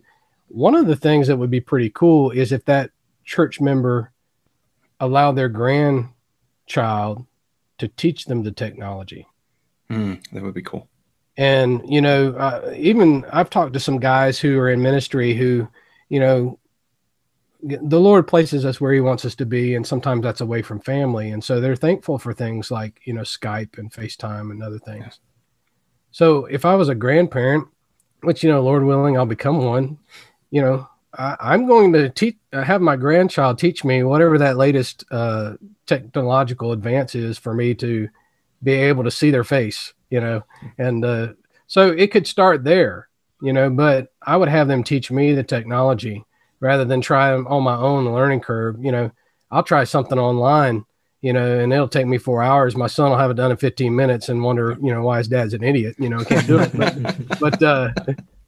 One 0.48 0.74
of 0.74 0.86
the 0.86 0.96
things 0.96 1.28
that 1.28 1.36
would 1.36 1.50
be 1.50 1.60
pretty 1.60 1.90
cool 1.90 2.30
is 2.30 2.52
if 2.52 2.64
that 2.64 2.90
church 3.24 3.60
member 3.60 4.12
allow 5.00 5.32
their 5.32 5.48
grandchild 5.48 7.26
to 7.78 7.88
teach 7.88 8.24
them 8.24 8.42
the 8.42 8.50
technology. 8.50 9.26
Mm, 9.90 10.22
that 10.32 10.42
would 10.42 10.54
be 10.54 10.62
cool. 10.62 10.88
And 11.36 11.82
you 11.88 12.00
know, 12.00 12.32
uh, 12.32 12.74
even 12.76 13.24
I've 13.32 13.50
talked 13.50 13.74
to 13.74 13.80
some 13.80 14.00
guys 14.00 14.40
who 14.40 14.58
are 14.58 14.70
in 14.70 14.82
ministry 14.82 15.34
who, 15.34 15.68
you 16.08 16.18
know, 16.18 16.58
the 17.62 18.00
Lord 18.00 18.28
places 18.28 18.64
us 18.64 18.80
where 18.80 18.92
He 18.92 19.00
wants 19.00 19.24
us 19.24 19.34
to 19.36 19.46
be, 19.46 19.74
and 19.74 19.86
sometimes 19.86 20.22
that's 20.22 20.40
away 20.40 20.62
from 20.62 20.80
family, 20.80 21.30
and 21.30 21.42
so 21.42 21.60
they're 21.60 21.76
thankful 21.76 22.18
for 22.18 22.32
things 22.32 22.70
like 22.70 23.00
you 23.04 23.12
know 23.12 23.22
Skype 23.22 23.78
and 23.78 23.92
FaceTime 23.92 24.50
and 24.50 24.62
other 24.62 24.78
things. 24.78 25.04
Yeah. 25.06 25.28
So 26.10 26.46
if 26.46 26.64
I 26.64 26.74
was 26.74 26.88
a 26.88 26.94
grandparent, 26.94 27.68
which 28.22 28.42
you 28.42 28.50
know, 28.50 28.62
Lord 28.62 28.84
willing, 28.84 29.16
I'll 29.16 29.26
become 29.26 29.64
one, 29.64 29.98
you 30.50 30.62
know, 30.62 30.88
I, 31.14 31.54
am 31.54 31.66
going 31.66 31.92
to 31.94 32.10
teach, 32.10 32.36
uh, 32.52 32.62
have 32.62 32.80
my 32.80 32.96
grandchild 32.96 33.58
teach 33.58 33.84
me 33.84 34.02
whatever 34.02 34.38
that 34.38 34.56
latest 34.56 35.04
uh, 35.10 35.54
technological 35.86 36.72
advance 36.72 37.14
is 37.14 37.38
for 37.38 37.54
me 37.54 37.74
to 37.76 38.08
be 38.62 38.72
able 38.72 39.04
to 39.04 39.10
see 39.10 39.30
their 39.30 39.44
face, 39.44 39.94
you 40.10 40.20
know. 40.20 40.44
And 40.78 41.04
uh, 41.04 41.28
so 41.66 41.90
it 41.90 42.12
could 42.12 42.26
start 42.26 42.64
there, 42.64 43.08
you 43.42 43.52
know. 43.52 43.70
But 43.70 44.12
I 44.22 44.36
would 44.36 44.48
have 44.48 44.68
them 44.68 44.84
teach 44.84 45.10
me 45.10 45.34
the 45.34 45.42
technology 45.42 46.24
rather 46.60 46.84
than 46.84 47.00
try 47.00 47.32
on 47.32 47.62
my 47.62 47.76
own 47.76 48.12
learning 48.12 48.40
curve. 48.40 48.76
You 48.84 48.92
know, 48.92 49.10
I'll 49.50 49.62
try 49.62 49.84
something 49.84 50.18
online, 50.18 50.84
you 51.20 51.32
know, 51.32 51.60
and 51.60 51.72
it'll 51.72 51.88
take 51.88 52.06
me 52.06 52.18
four 52.18 52.42
hours. 52.42 52.76
My 52.76 52.86
son 52.86 53.10
will 53.10 53.18
have 53.18 53.30
it 53.30 53.34
done 53.34 53.50
in 53.50 53.56
15 53.56 53.94
minutes 53.94 54.28
and 54.28 54.42
wonder, 54.42 54.76
you 54.80 54.92
know, 54.92 55.02
why 55.02 55.18
his 55.18 55.28
dad's 55.28 55.54
an 55.54 55.64
idiot, 55.64 55.96
you 55.98 56.08
know, 56.08 56.24
can't 56.24 56.46
do 56.46 56.58
it. 56.58 56.76
But, 56.76 57.38
but 57.40 57.62
uh, 57.62 57.92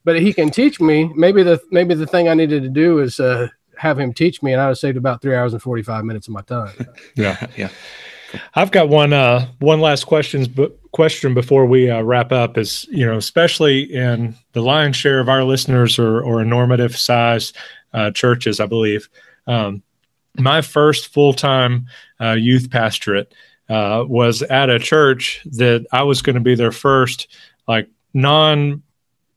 but 0.05 0.21
he 0.21 0.33
can 0.33 0.51
teach 0.51 0.81
me. 0.81 1.11
Maybe 1.15 1.43
the 1.43 1.61
maybe 1.71 1.95
the 1.95 2.07
thing 2.07 2.29
I 2.29 2.35
needed 2.35 2.63
to 2.63 2.69
do 2.69 2.99
is 2.99 3.21
uh, 3.21 3.49
have 3.77 3.99
him 3.99 4.13
teach 4.13 4.43
me, 4.43 4.53
and 4.53 4.61
I 4.61 4.69
would 4.69 4.79
saved 4.79 4.97
about 4.97 5.23
three 5.23 5.35
hours 5.35 5.53
and 5.53 5.63
forty 5.63 5.83
five 5.83 6.05
minutes 6.05 6.29
of 6.29 6.35
my 6.35 6.43
time. 6.43 6.73
yeah, 7.17 7.47
yeah. 7.57 7.69
I've 8.55 8.71
got 8.71 8.89
one 8.89 9.13
uh, 9.13 9.49
one 9.59 9.81
last 9.81 10.05
questions 10.05 10.49
but 10.49 10.77
question 10.93 11.35
before 11.35 11.67
we 11.67 11.91
uh, 11.91 12.03
wrap 12.03 12.33
up 12.33 12.59
is 12.59 12.87
you 12.91 13.07
know 13.07 13.17
especially 13.17 13.83
in 13.83 14.35
the 14.53 14.61
lion's 14.61 14.97
share 14.97 15.21
of 15.21 15.29
our 15.29 15.45
listeners 15.45 15.99
or 15.99 16.23
or 16.23 16.45
normative 16.45 16.97
size 16.97 17.53
uh, 17.93 18.11
churches 18.11 18.61
I 18.61 18.67
believe. 18.67 19.09
Um, 19.47 19.83
my 20.39 20.61
first 20.61 21.09
full 21.09 21.33
time 21.33 21.87
uh, 22.21 22.33
youth 22.33 22.71
pastorate 22.71 23.35
uh, 23.69 24.05
was 24.07 24.43
at 24.43 24.71
a 24.71 24.79
church 24.79 25.41
that 25.45 25.87
I 25.93 26.03
was 26.03 26.23
going 26.23 26.35
to 26.35 26.41
be 26.41 26.55
their 26.55 26.73
first 26.73 27.29
like 27.69 27.89
non 28.15 28.83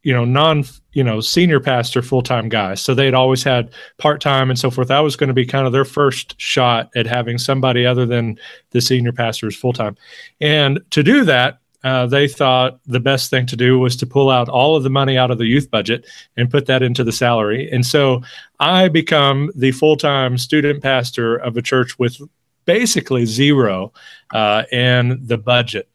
you 0.02 0.12
know 0.12 0.24
non 0.24 0.64
you 0.92 1.02
know 1.02 1.20
senior 1.20 1.60
pastor 1.60 2.02
full 2.02 2.22
time 2.22 2.48
guy. 2.48 2.74
So 2.74 2.94
they'd 2.94 3.14
always 3.14 3.42
had 3.42 3.72
part 3.98 4.20
time 4.20 4.50
and 4.50 4.58
so 4.58 4.70
forth. 4.70 4.90
I 4.90 5.00
was 5.00 5.16
going 5.16 5.28
to 5.28 5.34
be 5.34 5.46
kind 5.46 5.66
of 5.66 5.72
their 5.72 5.84
first 5.84 6.40
shot 6.40 6.90
at 6.94 7.06
having 7.06 7.38
somebody 7.38 7.86
other 7.86 8.06
than 8.06 8.38
the 8.70 8.80
senior 8.80 9.12
pastors 9.12 9.56
full 9.56 9.72
time 9.72 9.96
and 10.40 10.80
to 10.90 11.02
do 11.02 11.24
that 11.24 11.58
uh, 11.84 12.06
they 12.06 12.26
thought 12.26 12.80
the 12.86 12.98
best 12.98 13.30
thing 13.30 13.46
to 13.46 13.56
do 13.56 13.78
was 13.78 13.94
to 13.96 14.06
pull 14.06 14.30
out 14.30 14.48
all 14.48 14.74
of 14.74 14.82
the 14.82 14.90
money 14.90 15.18
out 15.18 15.30
of 15.30 15.38
the 15.38 15.46
youth 15.46 15.70
budget 15.70 16.06
and 16.36 16.50
put 16.50 16.66
that 16.66 16.82
into 16.82 17.04
the 17.04 17.12
salary. 17.12 17.70
And 17.70 17.86
so 17.86 18.22
i 18.60 18.88
become 18.88 19.50
the 19.54 19.72
full 19.72 19.96
time 19.96 20.38
student 20.38 20.82
pastor 20.82 21.36
of 21.36 21.56
a 21.56 21.62
church 21.62 21.98
with 21.98 22.16
basically 22.64 23.26
zero 23.26 23.92
uh, 24.32 24.62
in 24.72 25.20
the 25.26 25.36
budget 25.36 25.88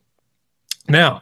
now 0.90 1.22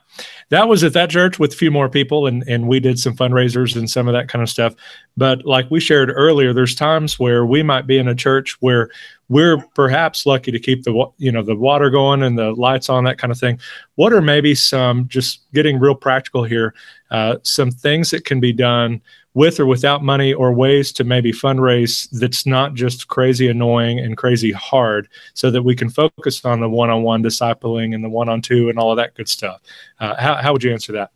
that 0.49 0.67
was 0.67 0.83
at 0.83 0.93
that 0.93 1.09
church 1.09 1.39
with 1.39 1.53
a 1.53 1.55
few 1.55 1.71
more 1.71 1.89
people 1.89 2.27
and 2.27 2.43
and 2.47 2.67
we 2.67 2.79
did 2.79 2.99
some 2.99 3.15
fundraisers 3.15 3.75
and 3.75 3.89
some 3.89 4.07
of 4.07 4.13
that 4.13 4.29
kind 4.29 4.41
of 4.41 4.49
stuff. 4.49 4.73
But 5.15 5.45
like 5.45 5.69
we 5.69 5.79
shared 5.79 6.11
earlier 6.13 6.53
there's 6.53 6.75
times 6.75 7.19
where 7.19 7.45
we 7.45 7.63
might 7.63 7.87
be 7.87 7.97
in 7.97 8.07
a 8.07 8.15
church 8.15 8.57
where 8.61 8.89
we're 9.29 9.57
perhaps 9.75 10.25
lucky 10.25 10.51
to 10.51 10.59
keep 10.59 10.83
the 10.83 11.05
you 11.17 11.31
know 11.31 11.43
the 11.43 11.55
water 11.55 11.89
going 11.89 12.23
and 12.23 12.37
the 12.37 12.51
lights 12.53 12.89
on 12.89 13.03
that 13.03 13.17
kind 13.17 13.31
of 13.31 13.39
thing. 13.39 13.59
What 13.95 14.13
are 14.13 14.21
maybe 14.21 14.55
some 14.55 15.07
just 15.07 15.51
getting 15.53 15.79
real 15.79 15.95
practical 15.95 16.43
here 16.43 16.73
uh, 17.11 17.37
some 17.43 17.71
things 17.71 18.11
that 18.11 18.25
can 18.25 18.39
be 18.39 18.53
done 18.53 19.01
with 19.37 19.59
or 19.59 19.67
without 19.67 20.03
money 20.03 20.33
or 20.33 20.51
ways 20.51 20.91
to 20.91 21.03
maybe 21.03 21.31
fundraise 21.31 22.09
that's 22.19 22.47
not 22.47 22.73
just 22.73 23.07
crazy 23.07 23.47
annoying 23.47 23.99
and 23.99 24.17
crazy 24.17 24.51
hard 24.51 25.07
so 25.35 25.51
that 25.51 25.61
we 25.61 25.75
can 25.75 25.89
focus 25.91 26.43
on 26.43 26.59
the 26.59 26.67
one-on-one 26.67 27.21
discipling 27.21 27.93
and 27.93 28.03
the 28.03 28.09
one-on-two 28.09 28.67
and 28.67 28.79
all 28.79 28.89
of 28.91 28.97
that 28.97 29.13
good 29.13 29.29
stuff 29.29 29.61
uh, 29.99 30.15
how, 30.15 30.33
how 30.35 30.51
would 30.51 30.63
you 30.63 30.73
answer 30.73 30.91
that 30.91 31.11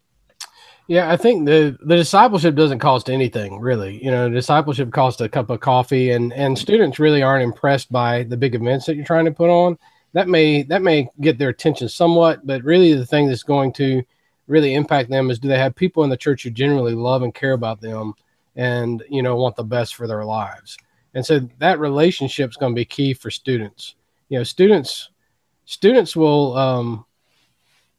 yeah, 0.87 1.09
I 1.09 1.15
think 1.15 1.45
the 1.45 1.77
the 1.85 1.95
discipleship 1.95 2.53
doesn't 2.53 2.79
cost 2.79 3.09
anything 3.09 3.61
really. 3.61 4.03
You 4.03 4.11
know, 4.11 4.29
discipleship 4.29 4.91
costs 4.91 5.21
a 5.21 5.29
cup 5.29 5.49
of 5.49 5.61
coffee, 5.61 6.11
and 6.11 6.33
and 6.33 6.57
students 6.57 6.99
really 6.99 7.21
aren't 7.21 7.45
impressed 7.45 7.89
by 7.93 8.23
the 8.23 8.35
big 8.35 8.55
events 8.55 8.87
that 8.87 8.97
you're 8.97 9.05
trying 9.05 9.23
to 9.23 9.31
put 9.31 9.49
on. 9.49 9.77
That 10.11 10.27
may 10.27 10.63
that 10.63 10.81
may 10.81 11.07
get 11.21 11.37
their 11.37 11.47
attention 11.47 11.87
somewhat, 11.87 12.45
but 12.45 12.63
really 12.63 12.93
the 12.93 13.05
thing 13.05 13.27
that's 13.27 13.43
going 13.43 13.71
to 13.73 14.03
really 14.51 14.75
impact 14.75 15.09
them 15.09 15.31
is 15.31 15.39
do 15.39 15.47
they 15.47 15.57
have 15.57 15.73
people 15.73 16.03
in 16.03 16.09
the 16.09 16.17
church 16.17 16.43
who 16.43 16.49
generally 16.49 16.93
love 16.93 17.23
and 17.23 17.33
care 17.33 17.53
about 17.53 17.79
them 17.79 18.13
and 18.57 19.01
you 19.09 19.23
know 19.23 19.37
want 19.37 19.55
the 19.55 19.63
best 19.63 19.95
for 19.95 20.07
their 20.07 20.25
lives. 20.25 20.77
And 21.13 21.25
so 21.25 21.39
that 21.59 21.79
relationship 21.79 22.49
is 22.49 22.57
going 22.57 22.73
to 22.73 22.79
be 22.79 22.85
key 22.85 23.13
for 23.13 23.31
students. 23.31 23.95
You 24.29 24.37
know 24.37 24.43
students 24.43 25.09
students 25.65 26.15
will 26.15 26.57
um, 26.57 27.05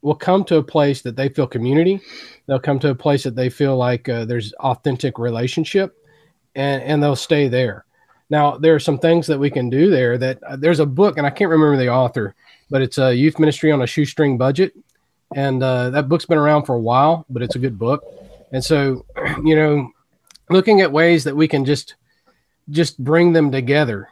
will 0.03 0.15
come 0.15 0.45
to 0.45 0.57
a 0.57 0.63
place 0.63 1.01
that 1.03 1.17
they 1.17 1.31
feel 1.31 1.47
community. 1.47 2.01
They'll 2.47 2.61
come 2.61 2.79
to 2.81 2.91
a 2.91 2.95
place 2.95 3.23
that 3.23 3.35
they 3.35 3.49
feel 3.49 3.77
like 3.77 4.09
uh, 4.09 4.27
there's 4.27 4.53
authentic 4.55 5.19
relationship 5.19 5.97
and 6.55 6.83
and 6.83 7.03
they'll 7.03 7.17
stay 7.17 7.49
there. 7.49 7.87
Now 8.29 8.59
there 8.59 8.75
are 8.75 8.81
some 8.81 8.99
things 8.99 9.27
that 9.27 9.39
we 9.39 9.51
can 9.51 9.71
do 9.71 9.89
there 9.89 10.19
that 10.19 10.43
uh, 10.43 10.57
there's 10.57 10.81
a 10.81 10.87
book 10.87 11.17
and 11.17 11.27
i 11.27 11.31
can't 11.31 11.51
remember 11.51 11.77
the 11.77 11.91
author 11.91 12.35
but 12.71 12.81
it's 12.81 12.97
a 12.97 13.15
youth 13.15 13.39
ministry 13.39 13.71
on 13.71 13.83
a 13.83 13.87
shoestring 13.87 14.39
budget 14.39 14.73
and 15.37 15.63
uh, 15.63 15.91
that 15.91 16.09
book's 16.09 16.27
been 16.27 16.39
around 16.39 16.65
for 16.65 16.75
a 16.75 16.81
while, 16.81 17.25
but 17.31 17.43
it's 17.43 17.57
a 17.57 17.59
good 17.59 17.79
book. 17.79 18.05
And 18.53 18.65
so, 18.65 19.05
you 19.45 19.57
know, 19.57 19.91
looking 20.51 20.81
at 20.81 20.93
ways 20.93 21.25
that 21.25 21.37
we 21.37 21.49
can 21.49 21.65
just 21.65 21.97
just 22.71 23.03
bring 23.03 23.33
them 23.33 23.51
together. 23.51 24.09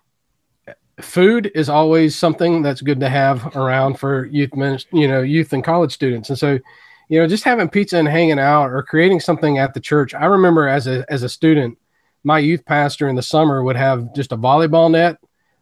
Food 1.00 1.50
is 1.54 1.68
always 1.68 2.14
something 2.14 2.62
that's 2.62 2.82
good 2.82 3.00
to 3.00 3.08
have 3.08 3.56
around 3.56 3.98
for 3.98 4.26
youth, 4.26 4.50
you 4.92 5.08
know, 5.08 5.22
youth 5.22 5.52
and 5.52 5.64
college 5.64 5.92
students. 5.92 6.28
And 6.28 6.38
so, 6.38 6.58
you 7.08 7.18
know, 7.18 7.26
just 7.26 7.44
having 7.44 7.70
pizza 7.70 7.96
and 7.96 8.08
hanging 8.08 8.38
out 8.38 8.66
or 8.66 8.82
creating 8.82 9.20
something 9.20 9.58
at 9.58 9.72
the 9.72 9.80
church. 9.80 10.14
I 10.14 10.26
remember 10.26 10.68
as 10.68 10.86
a 10.86 11.04
as 11.10 11.22
a 11.22 11.28
student, 11.28 11.78
my 12.22 12.38
youth 12.38 12.64
pastor 12.66 13.08
in 13.08 13.16
the 13.16 13.22
summer 13.22 13.62
would 13.62 13.76
have 13.76 14.14
just 14.14 14.32
a 14.32 14.36
volleyball 14.36 14.90
net 14.90 15.18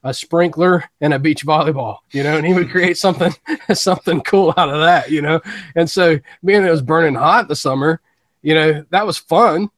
a 0.09 0.15
sprinkler 0.15 0.85
and 1.01 1.13
a 1.13 1.19
beach 1.19 1.45
volleyball, 1.45 1.99
you 2.13 2.23
know, 2.23 2.37
and 2.37 2.47
he 2.47 2.55
would 2.55 2.71
create 2.71 2.97
something 2.97 3.33
something 3.75 4.21
cool 4.23 4.55
out 4.57 4.71
of 4.71 4.81
that, 4.81 5.11
you 5.11 5.23
know. 5.23 5.41
And 5.77 5.89
so 5.89 6.19
being 6.45 6.65
it 6.65 6.71
was 6.71 6.83
burning 6.83 7.15
hot 7.15 7.49
the 7.49 7.57
summer, 7.57 8.01
you 8.43 8.55
know, 8.55 8.85
that 8.91 9.07
was 9.07 9.19
fun. 9.19 9.71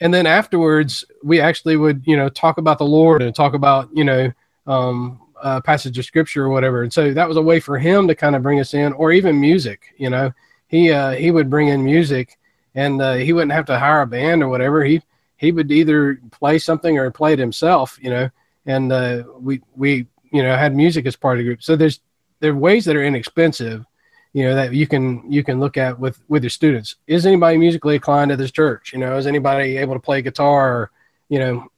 And 0.00 0.12
then 0.12 0.26
afterwards, 0.26 1.04
we 1.22 1.40
actually 1.40 1.76
would, 1.76 2.02
you 2.06 2.16
know, 2.16 2.28
talk 2.28 2.58
about 2.58 2.78
the 2.78 2.86
Lord 2.86 3.22
and 3.22 3.34
talk 3.34 3.54
about, 3.54 3.88
you 3.94 4.04
know, 4.04 4.32
um, 4.66 5.20
a 5.42 5.60
passage 5.60 5.98
of 5.98 6.04
scripture 6.04 6.44
or 6.44 6.48
whatever. 6.48 6.82
And 6.82 6.92
so 6.92 7.12
that 7.12 7.28
was 7.28 7.36
a 7.36 7.42
way 7.42 7.60
for 7.60 7.78
him 7.78 8.08
to 8.08 8.14
kind 8.14 8.34
of 8.34 8.42
bring 8.42 8.60
us 8.60 8.74
in, 8.74 8.92
or 8.94 9.12
even 9.12 9.40
music. 9.40 9.94
You 9.98 10.10
know, 10.10 10.32
he 10.68 10.90
uh, 10.90 11.12
he 11.12 11.30
would 11.30 11.50
bring 11.50 11.68
in 11.68 11.84
music, 11.84 12.38
and 12.74 13.00
uh, 13.00 13.14
he 13.14 13.32
wouldn't 13.32 13.52
have 13.52 13.66
to 13.66 13.78
hire 13.78 14.02
a 14.02 14.06
band 14.06 14.42
or 14.42 14.48
whatever. 14.48 14.84
He 14.84 15.02
he 15.36 15.52
would 15.52 15.70
either 15.70 16.20
play 16.30 16.58
something 16.58 16.98
or 16.98 17.10
play 17.10 17.34
it 17.34 17.38
himself. 17.38 17.98
You 18.00 18.10
know, 18.10 18.30
and 18.66 18.92
uh, 18.92 19.22
we 19.38 19.62
we 19.74 20.06
you 20.32 20.42
know 20.42 20.56
had 20.56 20.74
music 20.74 21.06
as 21.06 21.16
part 21.16 21.38
of 21.38 21.38
the 21.38 21.44
group. 21.44 21.62
So 21.62 21.76
there's 21.76 22.00
there 22.40 22.52
are 22.52 22.56
ways 22.56 22.84
that 22.84 22.96
are 22.96 23.04
inexpensive, 23.04 23.84
you 24.32 24.44
know, 24.44 24.54
that 24.54 24.74
you 24.74 24.86
can 24.86 25.30
you 25.30 25.42
can 25.42 25.58
look 25.58 25.76
at 25.76 25.98
with 25.98 26.20
with 26.28 26.42
your 26.42 26.50
students. 26.50 26.96
Is 27.06 27.26
anybody 27.26 27.56
musically 27.56 27.94
inclined 27.94 28.32
at 28.32 28.38
this 28.38 28.52
church? 28.52 28.92
You 28.92 28.98
know, 28.98 29.16
is 29.16 29.26
anybody 29.26 29.76
able 29.78 29.94
to 29.94 30.00
play 30.00 30.22
guitar? 30.22 30.76
Or, 30.76 30.90
you 31.28 31.38
know, 31.38 31.68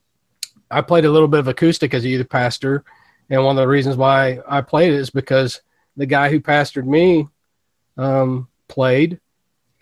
I 0.71 0.81
played 0.81 1.05
a 1.05 1.11
little 1.11 1.29
bit 1.29 1.41
of 1.41 1.49
acoustic 1.49 1.95
as 1.95 2.05
a 2.05 2.09
youth 2.09 2.29
pastor, 2.29 2.85
and 3.31 3.45
one 3.45 3.57
of 3.57 3.63
the 3.63 3.69
reasons 3.69 3.97
why 3.97 4.41
I 4.49 4.61
played 4.61 4.93
it 4.93 4.97
is 4.97 5.11
because 5.11 5.61
the 5.97 6.07
guy 6.07 6.31
who 6.31 6.41
pastored 6.41 6.87
me 6.87 7.29
um, 7.97 8.49
played, 8.67 9.21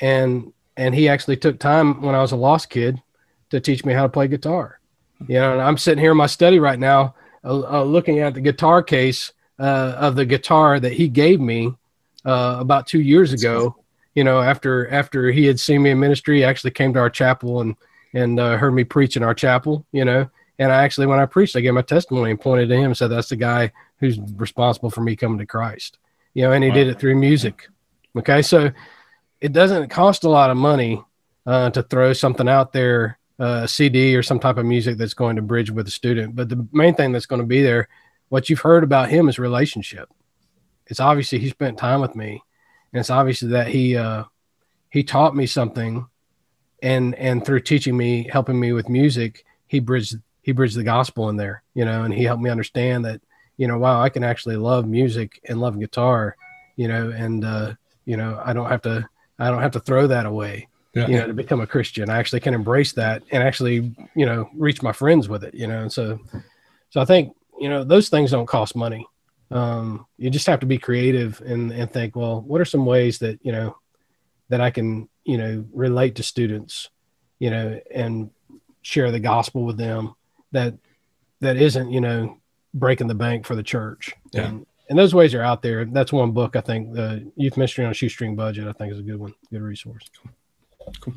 and 0.01 0.53
and 0.77 0.95
he 0.95 1.09
actually 1.09 1.39
took 1.39 1.59
time 1.59 2.03
when 2.03 2.15
I 2.15 2.21
was 2.21 2.33
a 2.33 2.37
lost 2.37 2.69
kid 2.69 3.03
to 3.51 3.61
teach 3.61 3.85
me 3.85 3.95
how 3.95 4.03
to 4.03 4.09
play 4.09 4.29
guitar. 4.29 4.81
You 5.29 5.41
know, 5.41 5.53
and 5.53 5.63
I'm 5.63 5.79
sitting 5.79 6.03
here 6.03 6.13
in 6.13 6.17
my 6.17 6.27
study 6.27 6.59
right 6.59 6.79
now, 6.79 7.15
uh, 7.45 7.81
uh, 7.81 7.83
looking 7.85 8.21
at 8.21 8.35
the 8.35 8.41
guitar 8.41 8.83
case 8.83 9.33
uh, 9.59 9.95
of 9.97 10.17
the 10.17 10.27
guitar 10.27 10.79
that 10.79 10.93
he 10.93 11.09
gave 11.09 11.41
me 11.41 11.73
uh, 12.25 12.57
about 12.59 12.87
two 12.87 13.01
years 13.01 13.33
ago. 13.33 13.77
You 14.15 14.25
know, 14.25 14.41
after 14.41 14.89
after 14.89 15.31
he 15.31 15.45
had 15.45 15.61
seen 15.61 15.83
me 15.83 15.91
in 15.91 16.01
ministry, 16.01 16.39
he 16.39 16.45
actually 16.45 16.71
came 16.73 16.93
to 16.95 17.01
our 17.01 17.11
chapel 17.11 17.61
and 17.61 17.77
and 18.15 18.41
uh, 18.41 18.57
heard 18.57 18.73
me 18.73 18.85
preach 18.85 19.17
in 19.17 19.23
our 19.23 19.35
chapel. 19.35 19.87
You 19.93 20.05
know, 20.05 20.31
and 20.59 20.73
I 20.73 20.83
actually, 20.83 21.07
when 21.07 21.19
I 21.19 21.27
preached, 21.27 21.57
I 21.57 21.61
gave 21.61 21.75
my 21.75 21.83
testimony 21.83 22.31
and 22.31 22.41
pointed 22.41 22.69
to 22.69 22.77
him 22.77 22.87
and 22.87 22.97
said, 22.97 23.09
"That's 23.09 23.29
the 23.29 23.37
guy 23.37 23.73
who's 23.99 24.19
responsible 24.37 24.91
for 24.91 25.03
me 25.03 25.17
coming 25.17 25.39
to 25.39 25.47
Christ." 25.47 25.99
You 26.35 26.43
know, 26.43 26.53
and 26.53 26.65
he 26.65 26.71
wow. 26.71 26.77
did 26.77 26.89
it 26.89 26.99
through 26.99 27.17
music. 27.17 27.69
Okay, 28.17 28.43
so 28.43 28.71
it 29.41 29.53
doesn't 29.53 29.89
cost 29.89 30.25
a 30.25 30.31
lot 30.31 30.51
of 30.51 30.57
money 30.57 31.03
uh, 31.47 31.71
to 31.71 31.83
throw 31.83 32.13
something 32.13 32.49
out 32.49 32.73
there 32.73 33.19
a 33.39 33.69
CD 33.69 34.17
or 34.17 34.23
some 34.23 34.39
type 34.39 34.57
of 34.57 34.67
music 34.67 34.97
that's 34.97 35.15
going 35.15 35.37
to 35.37 35.43
bridge 35.43 35.71
with 35.71 35.87
a 35.87 35.91
student. 35.91 36.35
But 36.35 36.49
the 36.49 36.67
main 36.73 36.95
thing 36.95 37.13
that's 37.13 37.27
going 37.27 37.41
to 37.43 37.47
be 37.47 37.63
there, 37.63 37.89
what 38.29 38.49
you've 38.49 38.61
heard 38.61 38.85
about 38.85 39.11
him 39.11 39.29
is 39.29 39.39
relationship. 39.39 40.09
It's 40.87 41.01
obviously 41.01 41.39
he 41.39 41.51
spent 41.51 41.79
time 41.79 42.01
with 42.01 42.15
me, 42.17 42.43
and 42.93 43.01
it's 43.01 43.11
obviously 43.11 43.49
that 43.49 43.69
he 43.69 43.97
uh, 43.97 44.25
he 44.91 45.03
taught 45.03 45.37
me 45.37 45.47
something, 45.47 46.07
and 46.83 47.15
and 47.17 47.45
through 47.45 47.61
teaching 47.61 47.97
me, 47.97 48.29
helping 48.33 48.59
me 48.59 48.73
with 48.73 48.89
music, 48.89 49.45
he 49.67 49.81
bridged 49.81 50.17
he 50.43 50.53
bridged 50.53 50.77
the 50.77 50.85
gospel 50.85 51.29
in 51.29 51.37
there, 51.37 51.63
you 51.75 51.85
know, 51.85 52.05
and 52.05 52.15
he 52.15 52.23
helped 52.25 52.43
me 52.43 52.51
understand 52.51 53.05
that 53.05 53.21
you 53.57 53.67
know, 53.67 53.79
wow, 53.79 54.01
I 54.01 54.11
can 54.11 54.23
actually 54.23 54.57
love 54.57 54.87
music 54.87 55.41
and 55.49 55.61
love 55.61 55.81
guitar, 55.81 56.37
you 56.77 56.89
know, 56.89 57.11
and 57.11 57.45
uh, 57.45 57.75
you 58.05 58.17
know, 58.17 58.41
I 58.45 58.53
don't 58.53 58.69
have 58.69 58.83
to 58.83 59.09
I 59.39 59.51
don't 59.51 59.63
have 59.63 59.73
to 59.73 59.81
throw 59.81 60.07
that 60.07 60.27
away 60.27 60.69
yeah. 60.97 61.07
you 61.07 61.19
know, 61.19 61.27
to 61.27 61.35
become 61.35 61.61
a 61.61 61.67
Christian. 61.67 62.09
I 62.09 62.17
actually 62.17 62.41
can 62.41 62.55
embrace 62.55 62.93
that 62.95 63.23
and 63.31 63.43
actually, 63.43 63.95
you 64.15 64.25
know, 64.25 64.49
reach 64.57 64.83
my 64.83 64.93
friends 64.93 65.29
with 65.29 65.45
it, 65.45 65.55
you 65.55 65.67
know. 65.67 65.83
And 65.83 65.93
so, 65.93 66.19
so 66.89 67.01
I 67.01 67.05
think, 67.05 67.37
you 67.61 67.69
know, 67.69 67.85
those 67.85 68.09
things 68.09 68.31
don't 68.31 68.47
cost 68.47 68.75
money. 68.75 69.07
Um, 69.51 70.07
you 70.17 70.31
just 70.31 70.47
have 70.47 70.61
to 70.61 70.67
be 70.67 70.79
creative 70.79 71.41
and, 71.45 71.71
and 71.71 71.93
think, 71.93 72.17
well, 72.17 72.41
what 72.41 72.61
are 72.61 72.65
some 72.65 72.87
ways 72.87 73.19
that, 73.19 73.39
you 73.43 73.53
know, 73.53 73.77
that 74.49 74.61
I 74.61 74.71
can, 74.71 75.09
you 75.25 75.37
know, 75.37 75.65
relate 75.73 76.17
to 76.17 76.23
students, 76.23 76.89
you 77.39 77.51
know, 77.51 77.79
and 77.95 78.31
share 78.83 79.11
the 79.11 79.21
gospel 79.21 79.65
with 79.65 79.77
them 79.77 80.15
that, 80.53 80.75
that 81.41 81.57
isn't, 81.59 81.91
you 81.91 82.01
know, 82.01 82.39
breaking 82.73 83.09
the 83.09 83.15
bank 83.15 83.45
for 83.45 83.55
the 83.55 83.63
church. 83.63 84.15
Yeah. 84.33 84.47
And, 84.47 84.67
and 84.89 84.99
those 84.99 85.15
ways 85.15 85.35
are 85.35 85.43
out 85.43 85.63
there. 85.63 85.85
That's 85.85 86.13
one 86.13 86.33
book 86.33 86.57
I 86.57 86.61
think 86.61 86.95
the 86.95 87.31
Youth 87.37 87.57
Ministry 87.57 87.85
on 87.85 87.91
a 87.91 87.95
Shoestring 87.95 88.37
Budget. 88.37 88.67
I 88.67 88.73
think 88.73 88.93
is 88.93 88.99
a 88.99 89.03
good 89.03 89.19
one, 89.19 89.35
good 89.51 89.63
resource. 89.63 90.09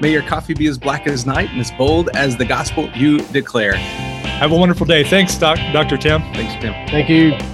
may 0.00 0.12
your 0.12 0.22
coffee 0.22 0.54
be 0.54 0.66
as 0.66 0.78
black 0.78 1.06
as 1.06 1.26
night 1.26 1.50
and 1.50 1.60
as 1.60 1.70
bold 1.72 2.08
as 2.14 2.36
the 2.36 2.44
gospel 2.44 2.88
you 2.94 3.18
declare. 3.28 3.74
Have 3.74 4.52
a 4.52 4.56
wonderful 4.56 4.86
day. 4.86 5.04
Thanks, 5.04 5.36
Doc, 5.36 5.58
Dr. 5.72 5.96
Tim. 5.96 6.20
Thanks, 6.34 6.54
Tim. 6.62 6.72
Thank 6.88 7.08
you. 7.08 7.53